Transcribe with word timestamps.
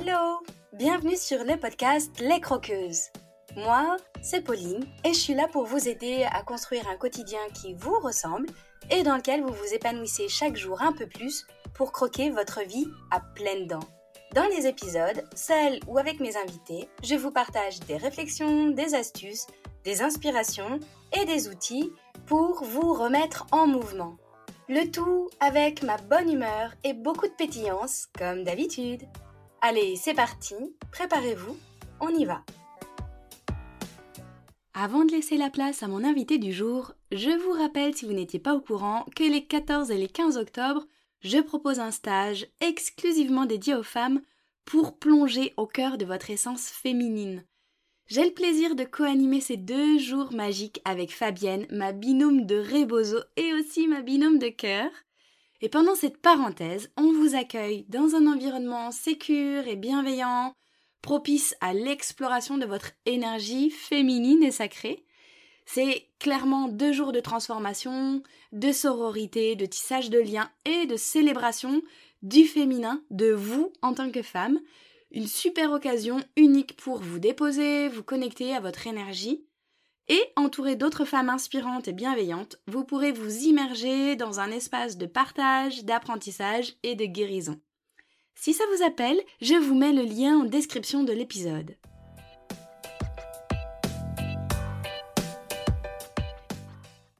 Hello 0.00 0.44
Bienvenue 0.74 1.16
sur 1.16 1.42
le 1.42 1.56
podcast 1.56 2.20
Les 2.20 2.38
Croqueuses. 2.38 3.06
Moi, 3.56 3.96
c'est 4.22 4.42
Pauline 4.42 4.86
et 5.04 5.12
je 5.12 5.18
suis 5.18 5.34
là 5.34 5.48
pour 5.48 5.64
vous 5.64 5.88
aider 5.88 6.24
à 6.30 6.42
construire 6.44 6.86
un 6.86 6.96
quotidien 6.96 7.40
qui 7.52 7.74
vous 7.74 7.98
ressemble 7.98 8.46
et 8.92 9.02
dans 9.02 9.16
lequel 9.16 9.42
vous 9.42 9.52
vous 9.52 9.74
épanouissez 9.74 10.28
chaque 10.28 10.54
jour 10.54 10.80
un 10.82 10.92
peu 10.92 11.08
plus 11.08 11.48
pour 11.74 11.90
croquer 11.90 12.30
votre 12.30 12.62
vie 12.62 12.86
à 13.10 13.18
pleines 13.18 13.66
dents. 13.66 13.88
Dans 14.36 14.46
les 14.56 14.68
épisodes, 14.68 15.24
seul 15.34 15.80
ou 15.88 15.98
avec 15.98 16.20
mes 16.20 16.36
invités, 16.36 16.88
je 17.02 17.16
vous 17.16 17.32
partage 17.32 17.80
des 17.80 17.96
réflexions, 17.96 18.68
des 18.68 18.94
astuces, 18.94 19.48
des 19.82 20.02
inspirations 20.02 20.78
et 21.12 21.24
des 21.24 21.48
outils 21.48 21.90
pour 22.26 22.62
vous 22.62 22.92
remettre 22.92 23.46
en 23.50 23.66
mouvement. 23.66 24.16
Le 24.68 24.88
tout 24.92 25.28
avec 25.40 25.82
ma 25.82 25.96
bonne 25.96 26.32
humeur 26.32 26.72
et 26.84 26.92
beaucoup 26.92 27.26
de 27.26 27.32
pétillance, 27.32 28.06
comme 28.16 28.44
d'habitude. 28.44 29.02
Allez, 29.60 29.96
c'est 29.96 30.14
parti, 30.14 30.54
préparez-vous, 30.92 31.56
on 32.00 32.10
y 32.10 32.24
va. 32.24 32.44
Avant 34.72 35.04
de 35.04 35.10
laisser 35.10 35.36
la 35.36 35.50
place 35.50 35.82
à 35.82 35.88
mon 35.88 36.04
invité 36.04 36.38
du 36.38 36.52
jour, 36.52 36.92
je 37.10 37.30
vous 37.30 37.50
rappelle, 37.60 37.96
si 37.96 38.04
vous 38.04 38.12
n'étiez 38.12 38.38
pas 38.38 38.54
au 38.54 38.60
courant, 38.60 39.04
que 39.16 39.24
les 39.24 39.44
14 39.44 39.90
et 39.90 39.96
les 39.96 40.06
15 40.06 40.36
octobre, 40.36 40.86
je 41.22 41.38
propose 41.38 41.80
un 41.80 41.90
stage 41.90 42.46
exclusivement 42.60 43.46
dédié 43.46 43.74
aux 43.74 43.82
femmes 43.82 44.20
pour 44.64 44.96
plonger 44.96 45.54
au 45.56 45.66
cœur 45.66 45.98
de 45.98 46.04
votre 46.04 46.30
essence 46.30 46.68
féminine. 46.68 47.44
J'ai 48.06 48.24
le 48.24 48.32
plaisir 48.32 48.76
de 48.76 48.84
co-animer 48.84 49.40
ces 49.40 49.56
deux 49.56 49.98
jours 49.98 50.32
magiques 50.32 50.80
avec 50.84 51.12
Fabienne, 51.12 51.66
ma 51.70 51.90
binôme 51.90 52.46
de 52.46 52.60
Rebozo 52.60 53.18
et 53.36 53.52
aussi 53.54 53.88
ma 53.88 54.02
binôme 54.02 54.38
de 54.38 54.50
cœur. 54.50 54.90
Et 55.60 55.68
pendant 55.68 55.96
cette 55.96 56.18
parenthèse, 56.18 56.90
on 56.96 57.12
vous 57.12 57.34
accueille 57.34 57.84
dans 57.88 58.14
un 58.14 58.26
environnement 58.26 58.92
sécure 58.92 59.66
et 59.66 59.74
bienveillant, 59.74 60.52
propice 61.02 61.56
à 61.60 61.74
l'exploration 61.74 62.58
de 62.58 62.66
votre 62.66 62.92
énergie 63.06 63.70
féminine 63.70 64.42
et 64.44 64.52
sacrée. 64.52 65.04
C'est 65.66 66.08
clairement 66.20 66.68
deux 66.68 66.92
jours 66.92 67.12
de 67.12 67.20
transformation, 67.20 68.22
de 68.52 68.72
sororité, 68.72 69.56
de 69.56 69.66
tissage 69.66 70.10
de 70.10 70.18
liens 70.18 70.50
et 70.64 70.86
de 70.86 70.96
célébration 70.96 71.82
du 72.22 72.44
féminin, 72.44 73.02
de 73.10 73.32
vous 73.32 73.72
en 73.82 73.94
tant 73.94 74.10
que 74.10 74.22
femme. 74.22 74.60
Une 75.10 75.26
super 75.26 75.72
occasion 75.72 76.20
unique 76.36 76.76
pour 76.76 76.98
vous 76.98 77.18
déposer, 77.18 77.88
vous 77.88 78.02
connecter 78.02 78.54
à 78.54 78.60
votre 78.60 78.86
énergie 78.86 79.47
et 80.08 80.22
entouré 80.36 80.76
d'autres 80.76 81.04
femmes 81.04 81.28
inspirantes 81.28 81.88
et 81.88 81.92
bienveillantes, 81.92 82.56
vous 82.66 82.84
pourrez 82.84 83.12
vous 83.12 83.44
immerger 83.44 84.16
dans 84.16 84.40
un 84.40 84.50
espace 84.50 84.96
de 84.96 85.06
partage, 85.06 85.84
d'apprentissage 85.84 86.74
et 86.82 86.94
de 86.94 87.04
guérison. 87.04 87.60
Si 88.34 88.54
ça 88.54 88.64
vous 88.74 88.84
appelle, 88.84 89.20
je 89.40 89.54
vous 89.54 89.74
mets 89.74 89.92
le 89.92 90.04
lien 90.04 90.38
en 90.38 90.44
description 90.44 91.02
de 91.02 91.12
l'épisode. 91.12 91.76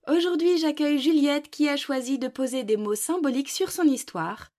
Aujourd'hui, 0.08 0.56
j'accueille 0.56 0.98
Juliette 0.98 1.50
qui 1.50 1.68
a 1.68 1.76
choisi 1.76 2.18
de 2.18 2.28
poser 2.28 2.64
des 2.64 2.78
mots 2.78 2.94
symboliques 2.94 3.50
sur 3.50 3.70
son 3.70 3.82
histoire. 3.82 4.52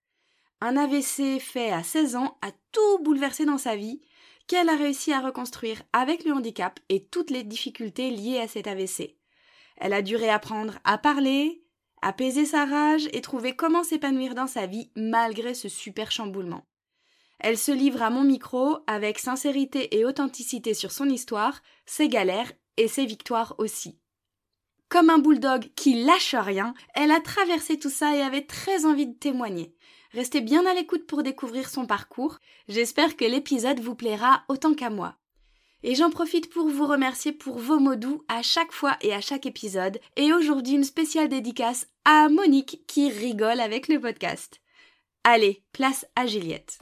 Un 0.62 0.78
AVC 0.78 1.40
fait 1.40 1.72
à 1.72 1.82
16 1.82 2.18
ans 2.18 2.38
a 2.42 2.52
tout 2.72 3.00
bouleversé 3.04 3.46
dans 3.46 3.58
sa 3.58 3.76
vie 3.76 4.02
qu'elle 4.50 4.68
a 4.68 4.76
réussi 4.76 5.14
à 5.14 5.22
reconstruire 5.22 5.82
avec 5.94 6.26
le 6.26 6.34
handicap 6.34 6.80
et 6.90 7.06
toutes 7.06 7.30
les 7.30 7.44
difficultés 7.44 8.10
liées 8.10 8.40
à 8.40 8.48
cet 8.48 8.68
AVC. 8.68 9.16
Elle 9.78 9.94
a 9.94 10.02
dû 10.02 10.16
réapprendre 10.16 10.80
à 10.84 10.98
parler, 10.98 11.64
apaiser 12.02 12.46
sa 12.46 12.66
rage 12.66 13.08
et 13.14 13.22
trouver 13.22 13.56
comment 13.56 13.84
s'épanouir 13.84 14.34
dans 14.34 14.48
sa 14.48 14.66
vie 14.66 14.90
malgré 14.96 15.54
ce 15.54 15.70
super 15.70 16.12
chamboulement. 16.12 16.66
Elle 17.40 17.60
se 17.60 17.72
livre 17.72 18.02
à 18.02 18.10
mon 18.10 18.24
micro 18.24 18.80
avec 18.88 19.20
sincérité 19.20 19.98
et 19.98 20.04
authenticité 20.04 20.74
sur 20.74 20.92
son 20.92 21.08
histoire, 21.08 21.62
ses 21.86 22.10
galères 22.10 22.52
et 22.76 22.88
ses 22.88 23.06
victoires 23.06 23.54
aussi. 23.60 24.00
Comme 24.90 25.12
un 25.12 25.20
bulldog 25.20 25.70
qui 25.76 26.04
lâche 26.04 26.34
rien, 26.34 26.74
elle 26.96 27.12
a 27.12 27.22
traversé 27.22 27.78
tout 27.78 27.92
ça 27.92 28.16
et 28.16 28.22
avait 28.22 28.46
très 28.46 28.86
envie 28.86 29.06
de 29.06 29.14
témoigner. 29.14 29.76
Restez 30.12 30.42
bien 30.42 30.66
à 30.66 30.74
l'écoute 30.74 31.06
pour 31.06 31.24
découvrir 31.24 31.70
son 31.70 31.86
parcours. 31.86 32.40
J'espère 32.68 33.16
que 33.16 33.26
l'épisode 33.26 33.80
vous 33.80 33.96
plaira 33.96 34.44
autant 34.48 34.74
qu'à 34.74 34.90
moi. 34.90 35.16
Et 35.84 35.96
j'en 35.96 36.10
profite 36.10 36.50
pour 36.50 36.68
vous 36.68 36.86
remercier 36.86 37.32
pour 37.32 37.58
vos 37.58 37.80
mots 37.80 37.96
doux 37.96 38.24
à 38.28 38.42
chaque 38.42 38.72
fois 38.72 38.98
et 39.02 39.14
à 39.14 39.22
chaque 39.22 39.46
épisode. 39.46 40.00
Et 40.18 40.34
aujourd'hui, 40.34 40.74
une 40.74 40.84
spéciale 40.84 41.30
dédicace 41.30 41.88
à 42.06 42.28
Monique 42.28 42.82
qui 42.88 43.10
rigole 43.10 43.60
avec 43.60 43.88
le 43.88 44.00
podcast. 44.00 44.60
Allez, 45.24 45.64
place 45.72 46.06
à 46.16 46.26
Juliette. 46.26 46.80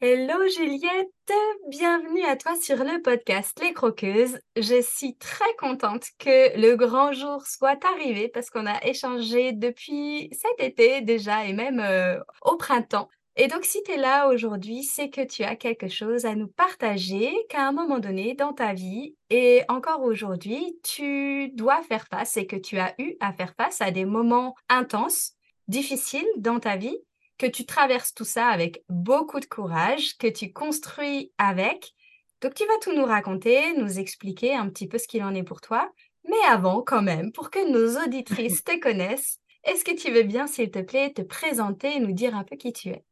Hello 0.00 0.46
Juliette, 0.46 1.32
bienvenue 1.70 2.22
à 2.24 2.36
toi 2.36 2.54
sur 2.54 2.76
le 2.76 3.02
podcast 3.02 3.58
Les 3.60 3.72
Croqueuses. 3.72 4.38
Je 4.54 4.80
suis 4.80 5.16
très 5.16 5.52
contente 5.58 6.04
que 6.20 6.56
le 6.56 6.76
grand 6.76 7.12
jour 7.12 7.44
soit 7.44 7.84
arrivé 7.84 8.28
parce 8.28 8.48
qu'on 8.48 8.66
a 8.66 8.80
échangé 8.86 9.50
depuis 9.50 10.30
cet 10.30 10.64
été 10.64 11.00
déjà 11.00 11.46
et 11.46 11.52
même 11.52 11.80
euh, 11.80 12.20
au 12.42 12.54
printemps. 12.54 13.08
Et 13.34 13.48
donc 13.48 13.64
si 13.64 13.82
tu 13.82 13.90
es 13.90 13.96
là 13.96 14.28
aujourd'hui, 14.28 14.84
c'est 14.84 15.10
que 15.10 15.26
tu 15.26 15.42
as 15.42 15.56
quelque 15.56 15.88
chose 15.88 16.26
à 16.26 16.36
nous 16.36 16.46
partager 16.46 17.34
qu'à 17.48 17.66
un 17.66 17.72
moment 17.72 17.98
donné 17.98 18.34
dans 18.34 18.52
ta 18.52 18.74
vie 18.74 19.16
et 19.30 19.62
encore 19.68 20.02
aujourd'hui, 20.02 20.78
tu 20.84 21.48
dois 21.54 21.82
faire 21.82 22.06
face 22.06 22.36
et 22.36 22.46
que 22.46 22.54
tu 22.54 22.78
as 22.78 22.94
eu 23.00 23.16
à 23.18 23.32
faire 23.32 23.52
face 23.56 23.80
à 23.80 23.90
des 23.90 24.04
moments 24.04 24.54
intenses, 24.68 25.32
difficiles 25.66 26.28
dans 26.36 26.60
ta 26.60 26.76
vie 26.76 26.98
que 27.38 27.46
tu 27.46 27.64
traverses 27.64 28.12
tout 28.12 28.24
ça 28.24 28.48
avec 28.48 28.82
beaucoup 28.88 29.40
de 29.40 29.46
courage, 29.46 30.18
que 30.18 30.26
tu 30.26 30.52
construis 30.52 31.32
avec. 31.38 31.94
Donc 32.42 32.54
tu 32.54 32.64
vas 32.66 32.78
tout 32.82 32.92
nous 32.92 33.04
raconter, 33.04 33.74
nous 33.76 33.98
expliquer 33.98 34.54
un 34.54 34.68
petit 34.68 34.88
peu 34.88 34.98
ce 34.98 35.08
qu'il 35.08 35.22
en 35.22 35.34
est 35.34 35.44
pour 35.44 35.60
toi. 35.60 35.90
Mais 36.28 36.36
avant, 36.48 36.82
quand 36.82 37.02
même, 37.02 37.32
pour 37.32 37.50
que 37.50 37.70
nos 37.70 38.04
auditrices 38.04 38.64
te 38.64 38.78
connaissent, 38.80 39.38
est-ce 39.64 39.84
que 39.84 39.96
tu 39.96 40.12
veux 40.12 40.24
bien, 40.24 40.46
s'il 40.46 40.70
te 40.70 40.80
plaît, 40.80 41.12
te 41.12 41.22
présenter 41.22 41.96
et 41.96 42.00
nous 42.00 42.12
dire 42.12 42.36
un 42.36 42.44
peu 42.44 42.56
qui 42.56 42.72
tu 42.72 42.90
es? 42.90 43.04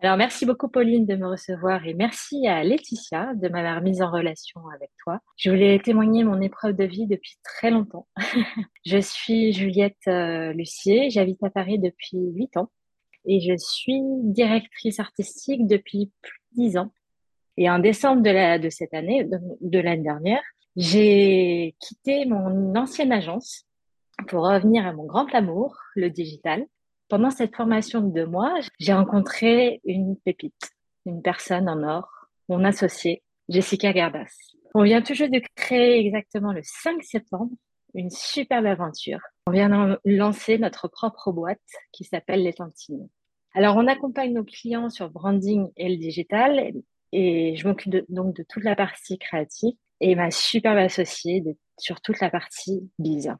Alors, 0.00 0.16
merci 0.16 0.46
beaucoup, 0.46 0.68
Pauline, 0.68 1.06
de 1.06 1.16
me 1.16 1.26
recevoir 1.26 1.84
et 1.84 1.92
merci 1.92 2.46
à 2.46 2.62
Laetitia 2.62 3.34
de 3.34 3.48
m'avoir 3.48 3.82
mise 3.82 4.00
en 4.00 4.12
relation 4.12 4.60
avec 4.68 4.90
toi. 5.02 5.18
Je 5.36 5.50
voulais 5.50 5.80
témoigner 5.80 6.22
mon 6.22 6.40
épreuve 6.40 6.76
de 6.76 6.84
vie 6.84 7.08
depuis 7.08 7.36
très 7.42 7.72
longtemps. 7.72 8.06
je 8.86 8.98
suis 8.98 9.52
Juliette 9.52 9.96
euh, 10.06 10.52
Lucier, 10.52 11.10
j'habite 11.10 11.42
à 11.42 11.50
Paris 11.50 11.80
depuis 11.80 12.16
huit 12.16 12.56
ans 12.56 12.70
et 13.28 13.40
je 13.40 13.56
suis 13.56 14.00
directrice 14.22 14.98
artistique 14.98 15.66
depuis 15.66 16.10
plus 16.22 16.40
de 16.56 16.62
dix 16.62 16.76
ans. 16.78 16.90
Et 17.58 17.68
en 17.68 17.78
décembre 17.78 18.22
de, 18.22 18.70
cette 18.70 18.94
année, 18.94 19.24
de, 19.60 19.78
l'année 19.78 20.02
dernière, 20.02 20.42
j'ai 20.76 21.76
quitté 21.80 22.24
mon 22.24 22.74
ancienne 22.74 23.12
agence 23.12 23.64
pour 24.28 24.48
revenir 24.48 24.86
à 24.86 24.92
mon 24.92 25.04
grand 25.04 25.32
amour, 25.34 25.76
le 25.94 26.08
digital. 26.08 26.64
Pendant 27.08 27.30
cette 27.30 27.54
formation 27.54 28.00
de 28.00 28.12
deux 28.12 28.26
mois, 28.26 28.54
j'ai 28.78 28.92
rencontré 28.92 29.80
une 29.84 30.16
pépite, 30.16 30.70
une 31.04 31.20
personne 31.20 31.68
en 31.68 31.82
or, 31.82 32.08
mon 32.48 32.64
associée, 32.64 33.22
Jessica 33.48 33.92
Garbas. 33.92 34.32
On 34.74 34.82
vient 34.82 35.02
toujours 35.02 35.28
de 35.28 35.40
créer 35.54 35.98
exactement 36.06 36.52
le 36.52 36.60
5 36.62 37.02
septembre 37.02 37.52
une 37.94 38.10
superbe 38.10 38.66
aventure. 38.66 39.20
On 39.46 39.52
vient 39.52 39.68
de 39.68 39.98
lancer 40.04 40.58
notre 40.58 40.88
propre 40.88 41.32
boîte 41.32 41.58
qui 41.92 42.04
s'appelle 42.04 42.42
Les 42.42 42.52
Tantines. 42.52 43.08
Alors, 43.58 43.74
on 43.74 43.88
accompagne 43.88 44.34
nos 44.34 44.44
clients 44.44 44.88
sur 44.88 45.10
branding 45.10 45.72
et 45.76 45.88
le 45.88 45.96
digital 45.96 46.74
et 47.10 47.56
je 47.56 47.66
m'occupe 47.66 47.92
donc 48.08 48.36
de 48.36 48.44
toute 48.48 48.62
la 48.62 48.76
partie 48.76 49.18
créative 49.18 49.74
et 50.00 50.14
ma 50.14 50.30
superbe 50.30 50.78
associée 50.78 51.42
sur 51.76 52.00
toute 52.00 52.20
la 52.20 52.30
partie 52.30 52.88
biz. 53.00 53.34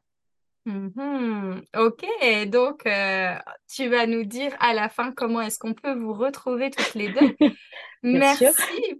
Mm-hmm. 0.67 1.62
Ok, 1.76 2.49
donc 2.49 2.85
euh, 2.87 3.32
tu 3.73 3.87
vas 3.87 4.09
nous 4.09 4.25
dire 4.25 4.56
à 4.59 4.75
la 4.75 4.88
fin 4.88 5.12
comment 5.12 5.41
est-ce 5.41 5.61
qu'on 5.61 5.75
peut 5.75 5.94
vous 5.94 6.15
retrouver 6.15 6.70
toutes 6.70 6.94
les 6.94 7.12
deux. 7.12 7.37
Merci 8.03 8.44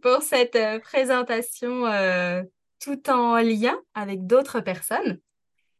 pour 0.01 0.23
cette 0.23 0.55
euh, 0.55 0.79
présentation 0.79 1.85
euh, 1.87 2.45
tout 2.81 3.11
en 3.11 3.39
lien 3.39 3.77
avec 3.93 4.25
d'autres 4.25 4.61
personnes. 4.61 5.19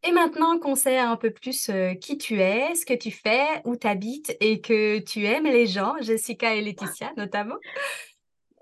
Et 0.05 0.13
maintenant 0.13 0.59
qu'on 0.59 0.77
sait 0.77 0.99
un 0.99 1.17
peu 1.17 1.31
plus 1.31 1.71
euh, 1.71 1.95
qui 1.95 2.19
tu 2.19 2.41
es, 2.41 2.75
ce 2.75 2.87
que 2.87 2.95
tu 2.95 3.11
fais, 3.11 3.47
où 3.65 3.77
tu 3.77 3.87
habites 3.87 4.37
et 4.41 4.61
que 4.61 5.01
tu 5.01 5.25
aimes 5.25 5.47
les 5.47 5.67
gens, 5.67 5.97
Jessica 6.01 6.55
et 6.55 6.61
Laetitia 6.61 7.13
notamment, 7.17 7.57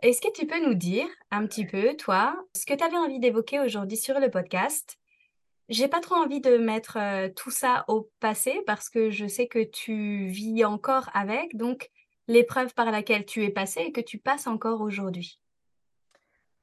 est-ce 0.02 0.20
que 0.20 0.32
tu 0.32 0.46
peux 0.46 0.64
nous 0.64 0.74
dire 0.74 1.06
un 1.30 1.46
petit 1.46 1.66
peu, 1.66 1.94
toi, 1.96 2.36
ce 2.54 2.64
que 2.64 2.74
tu 2.74 2.84
avais 2.84 2.96
envie 2.96 3.18
d'évoquer 3.18 3.60
aujourd'hui 3.60 3.96
sur 3.96 4.18
le 4.18 4.30
podcast? 4.30 4.98
J'ai 5.68 5.88
pas 5.88 6.00
trop 6.00 6.14
envie 6.14 6.40
de 6.40 6.56
mettre 6.58 6.96
euh, 6.96 7.28
tout 7.34 7.50
ça 7.50 7.84
au 7.88 8.08
passé 8.20 8.62
parce 8.66 8.88
que 8.88 9.10
je 9.10 9.26
sais 9.26 9.48
que 9.48 9.64
tu 9.64 10.26
vis 10.28 10.64
encore 10.64 11.10
avec, 11.12 11.56
donc 11.56 11.90
l'épreuve 12.28 12.72
par 12.74 12.90
laquelle 12.90 13.26
tu 13.26 13.44
es 13.44 13.50
passé 13.50 13.80
et 13.80 13.92
que 13.92 14.00
tu 14.00 14.18
passes 14.18 14.46
encore 14.46 14.80
aujourd'hui. 14.80 15.40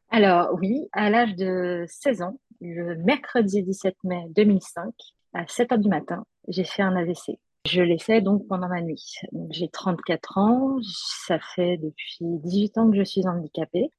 Alors 0.09 0.53
oui, 0.53 0.87
à 0.91 1.09
l'âge 1.09 1.35
de 1.35 1.85
16 1.87 2.21
ans, 2.21 2.39
le 2.63 2.95
mercredi 2.95 3.61
17 3.61 3.95
mai 4.03 4.25
2005, 4.35 4.93
à 5.33 5.45
7 5.47 5.71
h 5.71 5.79
du 5.79 5.89
matin, 5.89 6.25
j'ai 6.47 6.63
fait 6.63 6.81
un 6.81 6.95
AVC. 6.95 7.39
Je 7.65 7.81
l'ai 7.81 7.99
fait 7.99 8.21
donc 8.21 8.47
pendant 8.47 8.67
ma 8.67 8.81
nuit. 8.81 9.15
J'ai 9.51 9.67
34 9.69 10.37
ans, 10.37 10.77
ça 10.81 11.39
fait 11.55 11.77
depuis 11.77 12.17
18 12.21 12.77
ans 12.77 12.91
que 12.91 12.97
je 12.97 13.03
suis 13.03 13.27
handicapée. 13.27 13.89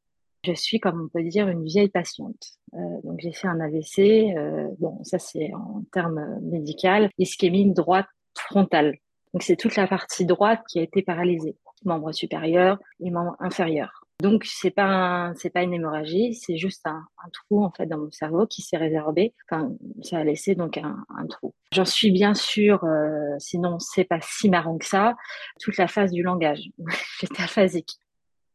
Je 0.44 0.52
suis, 0.52 0.78
comme 0.78 1.04
on 1.04 1.08
peut 1.08 1.26
dire, 1.26 1.48
une 1.48 1.64
vieille 1.64 1.88
patiente. 1.88 2.58
Euh, 2.74 2.78
donc 3.04 3.20
j'ai 3.20 3.32
fait 3.32 3.48
un 3.48 3.60
AVC, 3.60 4.36
euh, 4.36 4.68
bon 4.78 5.02
ça 5.04 5.18
c'est 5.18 5.52
en 5.54 5.82
termes 5.92 6.38
médicaux, 6.42 7.08
ischémie 7.18 7.72
droite 7.72 8.06
frontale. 8.36 8.96
Donc 9.32 9.42
c'est 9.42 9.56
toute 9.56 9.76
la 9.76 9.86
partie 9.86 10.26
droite 10.26 10.62
qui 10.68 10.80
a 10.80 10.82
été 10.82 11.02
paralysée, 11.02 11.56
membre 11.84 12.12
supérieur 12.12 12.78
et 13.00 13.10
membre 13.10 13.36
inférieur. 13.40 14.03
Donc 14.20 14.44
c'est 14.44 14.70
pas 14.70 15.32
c'est 15.36 15.50
pas 15.50 15.62
une 15.62 15.74
hémorragie, 15.74 16.34
c'est 16.34 16.56
juste 16.56 16.86
un, 16.86 17.04
trou 17.32 17.64
en 17.64 17.70
fait 17.72 17.86
dans 17.86 17.98
mon 17.98 18.10
cerveau 18.12 18.46
qui 18.46 18.62
s'est 18.62 18.76
résorbé. 18.76 19.34
Enfin, 19.50 19.72
ça 20.02 20.18
a 20.18 20.24
laissé 20.24 20.54
donc 20.54 20.78
un, 20.78 21.26
trou. 21.28 21.52
J'en 21.72 21.84
suis 21.84 22.12
bien 22.12 22.32
sûre, 22.34 22.84
euh, 22.84 23.34
sinon 23.38 23.78
c'est 23.80 24.04
pas 24.04 24.20
si 24.22 24.48
marrant 24.48 24.78
que 24.78 24.86
ça. 24.86 25.16
Toute 25.60 25.76
la 25.78 25.88
phase 25.88 26.12
du 26.12 26.22
langage, 26.22 26.62
j'étais 27.20 27.42
aphasique. 27.42 27.90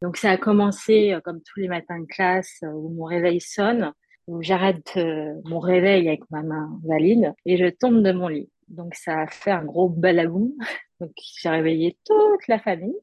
Donc 0.02 0.16
ça 0.16 0.32
a 0.32 0.38
commencé 0.38 1.14
euh, 1.14 1.20
comme 1.20 1.42
tous 1.42 1.60
les 1.60 1.68
matins 1.68 2.00
de 2.00 2.06
classe 2.06 2.60
euh, 2.64 2.72
où 2.72 2.90
mon 2.90 3.04
réveil 3.04 3.42
sonne, 3.42 3.92
où 4.28 4.42
j'arrête 4.42 4.98
mon 5.44 5.60
réveil 5.60 6.08
avec 6.08 6.22
ma 6.30 6.42
main 6.42 6.80
valide 6.86 7.34
et 7.46 7.58
je 7.58 7.66
tombe 7.66 8.02
de 8.02 8.12
mon 8.14 8.30
lit. 8.30 8.50
Donc 8.70 8.96
ça 8.96 9.22
a 9.22 9.28
fait 9.28 9.52
un 9.52 9.66
gros 9.66 9.90
balabou. 9.90 10.56
Donc 11.02 11.12
j'ai 11.42 11.50
réveillé 11.50 11.98
toute 12.06 12.48
la 12.48 12.60
famille. 12.60 12.96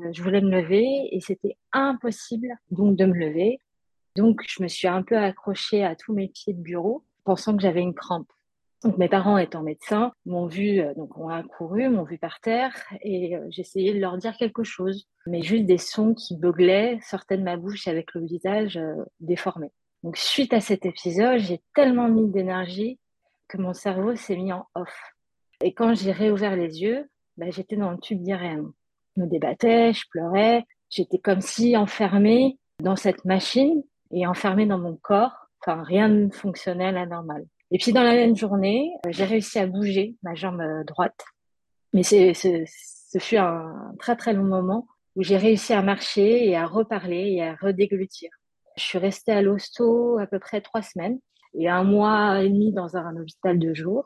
Euh, 0.00 0.12
je 0.12 0.22
voulais 0.22 0.40
me 0.40 0.50
lever 0.50 1.08
et 1.12 1.20
c'était 1.20 1.56
impossible 1.72 2.48
donc 2.70 2.96
de 2.96 3.04
me 3.04 3.14
lever. 3.14 3.58
Donc 4.16 4.42
je 4.46 4.62
me 4.62 4.68
suis 4.68 4.88
un 4.88 5.02
peu 5.02 5.16
accrochée 5.16 5.84
à 5.84 5.96
tous 5.96 6.12
mes 6.12 6.28
pieds 6.28 6.52
de 6.52 6.60
bureau, 6.60 7.04
pensant 7.24 7.56
que 7.56 7.62
j'avais 7.62 7.80
une 7.80 7.94
crampe. 7.94 8.30
Donc 8.82 8.98
mes 8.98 9.08
parents 9.08 9.38
étant 9.38 9.62
médecins 9.62 10.12
m'ont 10.26 10.46
vu, 10.46 10.80
euh, 10.80 10.94
donc 10.94 11.16
ont 11.16 11.28
accouru, 11.28 11.88
m'ont 11.88 12.04
vu 12.04 12.18
par 12.18 12.40
terre 12.40 12.74
et 13.02 13.36
euh, 13.36 13.46
j'essayais 13.50 13.94
de 13.94 14.00
leur 14.00 14.18
dire 14.18 14.36
quelque 14.36 14.64
chose, 14.64 15.06
mais 15.26 15.42
juste 15.42 15.64
des 15.64 15.78
sons 15.78 16.14
qui 16.14 16.36
beuglaient 16.36 16.98
sortaient 17.02 17.38
de 17.38 17.42
ma 17.42 17.56
bouche 17.56 17.88
avec 17.88 18.14
le 18.14 18.24
visage 18.24 18.78
déformé. 19.20 19.70
Donc 20.02 20.16
suite 20.16 20.52
à 20.52 20.60
cet 20.60 20.84
épisode, 20.84 21.38
j'ai 21.38 21.62
tellement 21.74 22.08
mis 22.08 22.28
d'énergie 22.28 22.98
que 23.48 23.56
mon 23.58 23.72
cerveau 23.72 24.16
s'est 24.16 24.36
mis 24.36 24.52
en 24.52 24.66
off. 24.74 25.14
Et 25.62 25.72
quand 25.72 25.94
j'ai 25.94 26.12
réouvert 26.12 26.56
les 26.56 26.82
yeux, 26.82 27.08
bah, 27.38 27.50
j'étais 27.50 27.76
dans 27.76 27.90
le 27.90 27.98
tube 27.98 28.22
d'IRM 28.22 28.72
me 29.16 29.26
débattais, 29.26 29.92
je 29.92 30.04
pleurais. 30.10 30.64
J'étais 30.90 31.18
comme 31.18 31.40
si 31.40 31.76
enfermée 31.76 32.58
dans 32.82 32.96
cette 32.96 33.24
machine 33.24 33.82
et 34.12 34.26
enfermée 34.26 34.66
dans 34.66 34.78
mon 34.78 34.96
corps. 34.96 35.48
Enfin, 35.60 35.82
rien 35.82 36.08
ne 36.08 36.30
fonctionnait 36.30 36.86
à 36.86 36.92
la 36.92 37.06
normale. 37.06 37.46
Et 37.70 37.78
puis 37.78 37.92
dans 37.92 38.02
la 38.02 38.12
même 38.12 38.36
journée, 38.36 38.92
euh, 39.06 39.10
j'ai 39.12 39.24
réussi 39.24 39.58
à 39.58 39.66
bouger 39.66 40.16
ma 40.22 40.34
jambe 40.34 40.60
euh, 40.60 40.84
droite. 40.84 41.24
Mais 41.92 42.02
c'est, 42.02 42.32
ce 42.34 43.18
fut 43.18 43.36
un 43.36 43.94
très 43.98 44.16
très 44.16 44.32
long 44.32 44.44
moment 44.44 44.86
où 45.16 45.22
j'ai 45.22 45.36
réussi 45.36 45.72
à 45.72 45.82
marcher 45.82 46.48
et 46.48 46.56
à 46.56 46.66
reparler 46.66 47.32
et 47.32 47.42
à 47.42 47.54
redéglutir. 47.54 48.30
Je 48.76 48.82
suis 48.82 48.98
restée 48.98 49.32
à 49.32 49.42
l'hosto 49.42 50.18
à 50.18 50.26
peu 50.26 50.38
près 50.38 50.60
trois 50.60 50.82
semaines 50.82 51.18
et 51.54 51.68
un 51.68 51.84
mois 51.84 52.42
et 52.42 52.48
demi 52.48 52.72
dans 52.72 52.96
un 52.96 53.16
hôpital 53.16 53.58
de 53.58 53.72
jour. 53.72 54.04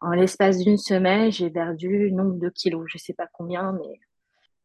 En 0.00 0.10
l'espace 0.10 0.58
d'une 0.58 0.78
semaine, 0.78 1.30
j'ai 1.30 1.50
perdu 1.50 2.10
nombre 2.12 2.38
de 2.38 2.48
kilos. 2.48 2.86
Je 2.88 2.98
sais 2.98 3.12
pas 3.12 3.28
combien, 3.32 3.72
mais 3.72 4.00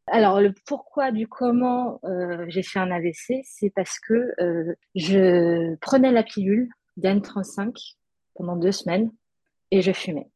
alors, 0.08 0.40
le 0.40 0.54
pourquoi 0.66 1.10
du 1.10 1.26
comment 1.26 1.98
euh, 2.04 2.44
j'ai 2.48 2.62
fait 2.62 2.78
un 2.78 2.90
AVC, 2.92 3.42
c'est 3.42 3.70
parce 3.70 3.98
que 3.98 4.34
euh, 4.40 4.74
je 4.94 5.74
prenais 5.76 6.12
la 6.12 6.22
pilule 6.22 6.68
d'N35 6.96 7.96
pendant 8.34 8.56
deux 8.56 8.72
semaines 8.72 9.10
et 9.72 9.82
je 9.82 9.92
fumais. 9.92 10.30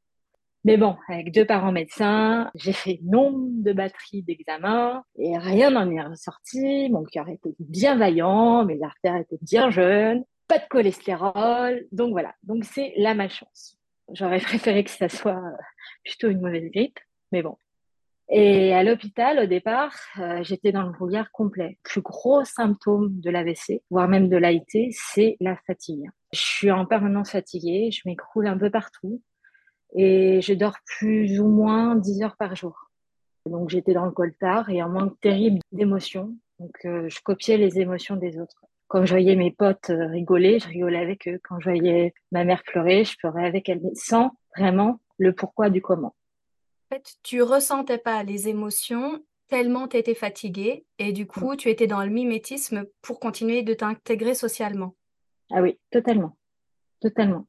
Mais 0.64 0.76
bon, 0.76 0.96
avec 1.08 1.32
deux 1.32 1.46
parents 1.46 1.72
médecins, 1.72 2.50
j'ai 2.55 2.72
fait 2.72 2.99
nombre 3.02 3.49
de 3.62 3.72
batteries 3.72 4.22
d'examen 4.22 5.05
et 5.17 5.38
rien 5.38 5.70
n'en 5.70 5.90
est 5.90 6.02
ressorti. 6.02 6.90
Mon 6.90 7.05
cœur 7.05 7.28
était 7.28 7.55
bien 7.61 7.96
vaillant, 7.96 8.64
mes 8.64 8.82
artères 8.82 9.17
étaient 9.17 9.38
bien 9.40 9.70
jeunes, 9.70 10.25
pas 10.49 10.58
de 10.58 10.67
cholestérol. 10.69 11.87
Donc 11.93 12.11
voilà, 12.11 12.34
donc 12.43 12.64
c'est 12.64 12.93
la 12.96 13.14
malchance. 13.14 13.78
J'aurais 14.12 14.40
préféré 14.40 14.82
que 14.82 14.90
ça 14.90 15.08
soit 15.08 15.40
plutôt 16.05 16.28
une 16.28 16.40
mauvaise 16.40 16.70
grippe, 16.72 16.99
mais 17.32 17.43
bon, 17.43 17.56
et 18.32 18.73
à 18.73 18.85
l'hôpital, 18.85 19.41
au 19.41 19.47
départ, 19.47 19.93
euh, 20.21 20.41
j'étais 20.44 20.71
dans 20.71 20.85
le 20.85 20.93
brouillard 20.93 21.32
complet. 21.32 21.71
Le 21.71 21.91
plus 21.91 22.00
gros 22.00 22.44
symptôme 22.44 23.21
de 23.21 23.29
l'AVC, 23.29 23.82
voire 23.91 24.06
même 24.06 24.29
de 24.29 24.37
l'AIT, 24.37 24.91
c'est 24.93 25.37
la 25.41 25.56
fatigue. 25.67 26.09
Je 26.32 26.38
suis 26.38 26.71
en 26.71 26.87
permanence 26.87 27.32
fatiguée, 27.32 27.91
je 27.91 28.03
m'écroule 28.06 28.47
un 28.47 28.56
peu 28.56 28.71
partout 28.71 29.21
et 29.97 30.41
je 30.43 30.55
dors 30.55 30.77
plus 30.85 31.41
ou 31.41 31.49
moins 31.49 31.97
10 31.97 32.23
heures 32.23 32.37
par 32.37 32.55
jour. 32.55 32.91
Donc 33.47 33.69
j'étais 33.69 33.94
dans 33.94 34.05
le 34.05 34.12
coltard 34.12 34.71
et 34.71 34.81
un 34.81 34.88
manque 34.88 35.19
terrible 35.21 35.59
d'émotions. 35.73 36.37
Donc 36.61 36.77
euh, 36.85 37.09
je 37.09 37.21
copiais 37.25 37.56
les 37.56 37.81
émotions 37.81 38.15
des 38.15 38.38
autres. 38.38 38.65
Quand 38.87 39.05
je 39.05 39.11
voyais 39.11 39.35
mes 39.35 39.50
potes 39.50 39.91
euh, 39.91 40.06
rigoler, 40.06 40.61
je 40.61 40.69
rigolais 40.69 40.99
avec 40.99 41.27
eux. 41.27 41.41
Quand 41.43 41.59
je 41.59 41.71
voyais 41.71 42.15
ma 42.31 42.44
mère 42.44 42.62
pleurer, 42.62 43.03
je 43.03 43.17
pleurais 43.17 43.47
avec 43.47 43.69
elle, 43.69 43.81
sans 43.94 44.31
vraiment 44.56 45.00
le 45.19 45.32
pourquoi 45.32 45.69
du 45.69 45.82
comment 45.82 46.15
fait, 46.95 47.17
tu 47.23 47.43
ressentais 47.43 47.99
pas 47.99 48.23
les 48.23 48.49
émotions 48.49 49.21
tellement 49.51 49.89
tu 49.89 49.99
étais 49.99 50.15
fatiguée 50.15 50.87
et 50.99 51.13
du 51.13 51.27
coup, 51.27 51.57
tu 51.57 51.69
étais 51.69 51.87
dans 51.87 52.03
le 52.03 52.09
mimétisme 52.09 52.87
pour 53.03 53.21
continuer 53.21 53.63
de 53.63 53.75
t'intégrer 53.75 54.35
socialement. 54.35 54.95
Ah 55.53 55.61
oui, 55.61 55.79
totalement. 55.91 56.37
Totalement. 57.01 57.47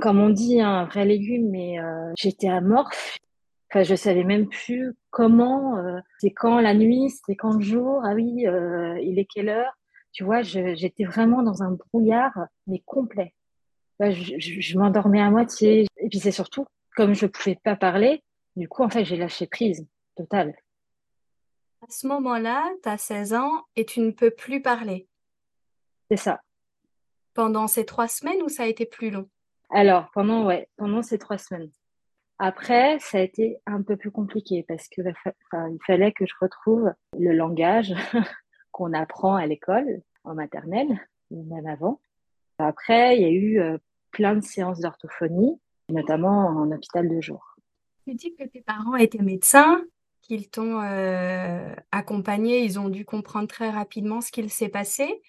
comme 0.00 0.20
on 0.20 0.30
dit, 0.30 0.60
un 0.60 0.84
vrai 0.84 1.04
légume, 1.04 1.48
mais 1.50 1.78
euh, 1.78 2.12
j'étais 2.18 2.48
amorphe. 2.48 3.16
Enfin, 3.70 3.84
je 3.84 3.94
savais 3.94 4.24
même 4.24 4.48
plus 4.48 4.94
comment, 5.10 5.76
euh, 5.78 6.00
c'est 6.18 6.32
quand 6.32 6.60
la 6.60 6.74
nuit, 6.74 7.10
c'est 7.24 7.36
quand 7.36 7.52
le 7.52 7.60
jour, 7.60 8.02
ah 8.04 8.14
oui, 8.14 8.46
euh, 8.46 8.98
il 9.00 9.18
est 9.18 9.26
quelle 9.32 9.48
heure. 9.48 9.72
Tu 10.12 10.24
vois, 10.24 10.42
j'étais 10.42 11.04
vraiment 11.04 11.44
dans 11.44 11.62
un 11.62 11.70
brouillard, 11.70 12.36
mais 12.66 12.82
complet. 12.84 13.32
je, 14.00 14.34
je 14.38 14.78
m'endormais 14.78 15.20
à 15.20 15.30
moitié. 15.30 15.86
Et 15.98 16.08
puis 16.08 16.18
c'est 16.18 16.32
surtout, 16.32 16.66
comme 16.96 17.14
je 17.14 17.26
pouvais 17.26 17.56
pas 17.62 17.76
parler, 17.76 18.24
du 18.56 18.68
coup, 18.68 18.82
en 18.82 18.88
fait, 18.88 19.04
j'ai 19.04 19.16
lâché 19.16 19.46
prise 19.46 19.86
totale. 20.16 20.54
À 21.82 21.90
ce 21.90 22.06
moment-là, 22.08 22.70
tu 22.82 22.88
as 22.88 22.98
16 22.98 23.34
ans 23.34 23.64
et 23.76 23.84
tu 23.86 24.00
ne 24.00 24.10
peux 24.10 24.30
plus 24.30 24.60
parler. 24.60 25.08
C'est 26.10 26.16
ça. 26.16 26.40
Pendant 27.34 27.66
ces 27.68 27.86
trois 27.86 28.08
semaines 28.08 28.42
ou 28.42 28.48
ça 28.48 28.64
a 28.64 28.66
été 28.66 28.84
plus 28.84 29.10
long? 29.10 29.28
Alors, 29.70 30.10
pendant, 30.12 30.44
ouais, 30.44 30.68
pendant 30.76 31.02
ces 31.02 31.18
trois 31.18 31.38
semaines. 31.38 31.70
Après, 32.38 32.98
ça 33.00 33.18
a 33.18 33.20
été 33.20 33.58
un 33.66 33.82
peu 33.82 33.96
plus 33.96 34.10
compliqué 34.10 34.64
parce 34.66 34.88
que 34.88 35.02
il 35.02 35.78
fallait 35.86 36.12
que 36.12 36.26
je 36.26 36.34
retrouve 36.40 36.92
le 37.18 37.32
langage 37.32 37.94
qu'on 38.72 38.92
apprend 38.92 39.36
à 39.36 39.46
l'école, 39.46 40.02
en 40.24 40.34
maternelle, 40.34 40.98
ou 41.30 41.44
même 41.44 41.66
avant. 41.66 42.00
Après, 42.58 43.16
il 43.16 43.22
y 43.22 43.24
a 43.24 43.30
eu 43.30 43.60
euh, 43.60 43.78
plein 44.10 44.34
de 44.34 44.42
séances 44.42 44.80
d'orthophonie, 44.80 45.60
notamment 45.88 46.46
en 46.46 46.70
hôpital 46.72 47.08
de 47.08 47.20
jour. 47.20 47.49
Tu 48.06 48.14
dis 48.14 48.34
que 48.34 48.44
tes 48.44 48.62
parents 48.62 48.96
étaient 48.96 49.18
médecins, 49.18 49.82
qu'ils 50.22 50.48
t'ont 50.48 50.80
euh, 50.80 51.74
accompagné, 51.92 52.64
ils 52.64 52.78
ont 52.78 52.88
dû 52.88 53.04
comprendre 53.04 53.48
très 53.48 53.70
rapidement 53.70 54.20
ce 54.20 54.30
qu'il 54.30 54.50
s'est 54.50 54.68
passé. 54.68 55.20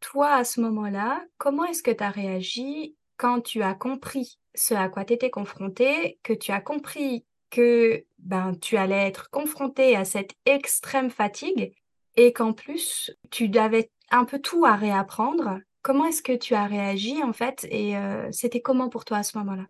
Toi, 0.00 0.32
à 0.32 0.44
ce 0.44 0.60
moment-là, 0.60 1.24
comment 1.38 1.64
est-ce 1.64 1.82
que 1.82 1.90
tu 1.90 2.04
as 2.04 2.10
réagi 2.10 2.96
quand 3.16 3.40
tu 3.40 3.62
as 3.62 3.74
compris 3.74 4.38
ce 4.54 4.74
à 4.74 4.88
quoi 4.88 5.04
tu 5.04 5.14
étais 5.14 5.30
confronté, 5.30 6.18
que 6.22 6.32
tu 6.32 6.52
as 6.52 6.60
compris 6.60 7.24
que 7.50 8.04
ben, 8.18 8.54
tu 8.60 8.76
allais 8.76 9.06
être 9.06 9.30
confronté 9.30 9.96
à 9.96 10.04
cette 10.04 10.34
extrême 10.44 11.10
fatigue 11.10 11.72
et 12.16 12.32
qu'en 12.32 12.52
plus, 12.52 13.10
tu 13.30 13.50
avais 13.58 13.90
un 14.10 14.24
peu 14.24 14.38
tout 14.38 14.64
à 14.64 14.74
réapprendre? 14.76 15.60
Comment 15.82 16.06
est-ce 16.06 16.22
que 16.22 16.36
tu 16.36 16.54
as 16.54 16.66
réagi 16.66 17.22
en 17.22 17.32
fait? 17.32 17.66
Et 17.70 17.96
euh, 17.96 18.28
c'était 18.32 18.60
comment 18.60 18.88
pour 18.88 19.04
toi 19.04 19.18
à 19.18 19.22
ce 19.22 19.38
moment-là? 19.38 19.64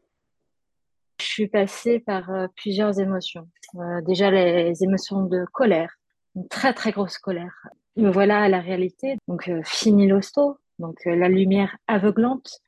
Je 1.21 1.27
suis 1.27 1.49
passée 1.49 1.99
par 1.99 2.31
euh, 2.31 2.47
plusieurs 2.57 3.01
émotions. 3.01 3.49
Euh, 3.77 4.01
déjà 4.03 4.31
les 4.31 4.83
émotions 4.83 5.23
de 5.23 5.45
colère, 5.53 5.93
une 6.37 6.49
très 6.49 6.73
très 6.73 6.93
grosse 6.93 7.19
colère. 7.19 7.67
Me 7.97 8.11
voilà 8.11 8.43
à 8.43 8.49
la 8.49 8.61
réalité. 8.61 9.17
Donc 9.27 9.49
euh, 9.49 9.61
fini 9.65 10.07
l'hosto, 10.07 10.59
donc 10.79 10.97
la 11.05 11.29
lumière 11.29 11.77
aveuglante, 11.87 12.61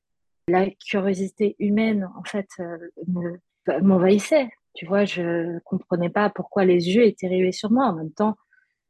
la 0.49 0.69
curiosité 0.71 1.55
humaine 1.59 2.11
en 2.19 2.25
fait 2.25 2.49
m'envahissait. 3.83 4.49
Tu 4.75 4.87
vois, 4.87 5.05
je 5.05 5.59
comprenais 5.61 6.11
pas 6.11 6.29
pourquoi 6.31 6.65
les 6.65 6.89
yeux 6.89 7.05
étaient 7.05 7.29
rivés 7.29 7.53
sur 7.53 7.71
moi. 7.71 7.87
En 7.87 7.95
même 7.95 8.11
temps, 8.11 8.37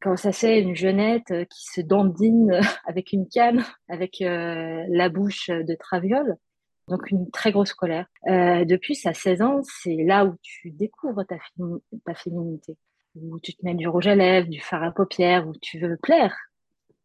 quand 0.00 0.16
ça 0.16 0.32
c'est 0.32 0.60
une 0.60 0.74
jeunette 0.74 1.32
qui 1.50 1.66
se 1.66 1.82
dandine 1.82 2.60
avec 2.86 3.12
une 3.12 3.28
canne, 3.28 3.62
avec 3.88 4.20
la 4.20 5.08
bouche 5.10 5.50
de 5.50 5.74
traviole, 5.74 6.36
donc 6.90 7.10
une 7.10 7.30
très 7.30 7.52
grosse 7.52 7.72
colère. 7.72 8.06
Euh, 8.26 8.64
depuis 8.64 9.00
à 9.04 9.14
16 9.14 9.42
ans, 9.42 9.60
c'est 9.62 9.96
là 10.04 10.26
où 10.26 10.34
tu 10.42 10.70
découvres 10.72 11.24
ta, 11.24 11.38
féminité, 12.14 12.76
où 13.14 13.38
tu 13.40 13.54
te 13.54 13.64
mets 13.64 13.74
du 13.74 13.88
rouge 13.88 14.08
à 14.08 14.16
lèvres, 14.16 14.48
du 14.48 14.60
fard 14.60 14.82
à 14.82 14.90
paupières, 14.90 15.46
où 15.48 15.52
tu 15.62 15.78
veux 15.78 15.96
plaire. 15.96 16.36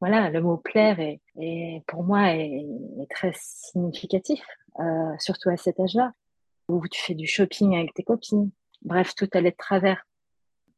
Voilà, 0.02 0.30
le 0.30 0.42
mot 0.42 0.58
plaire 0.58 1.00
est, 1.00 1.84
pour 1.88 2.04
moi 2.04 2.34
est, 2.34 2.66
très 3.12 3.32
significatif, 3.36 4.44
euh, 4.80 5.14
surtout 5.20 5.50
à 5.50 5.58
cet 5.58 5.80
âge-là, 5.80 6.12
où 6.68 6.86
tu 6.88 7.02
fais 7.02 7.14
du 7.14 7.28
shopping 7.28 7.78
avec 7.78 7.94
tes 7.94 8.04
copines, 8.04 8.50
bref, 8.82 9.14
tout 9.16 9.30
allait 9.34 9.52
de 9.52 9.56
travers. 9.56 10.04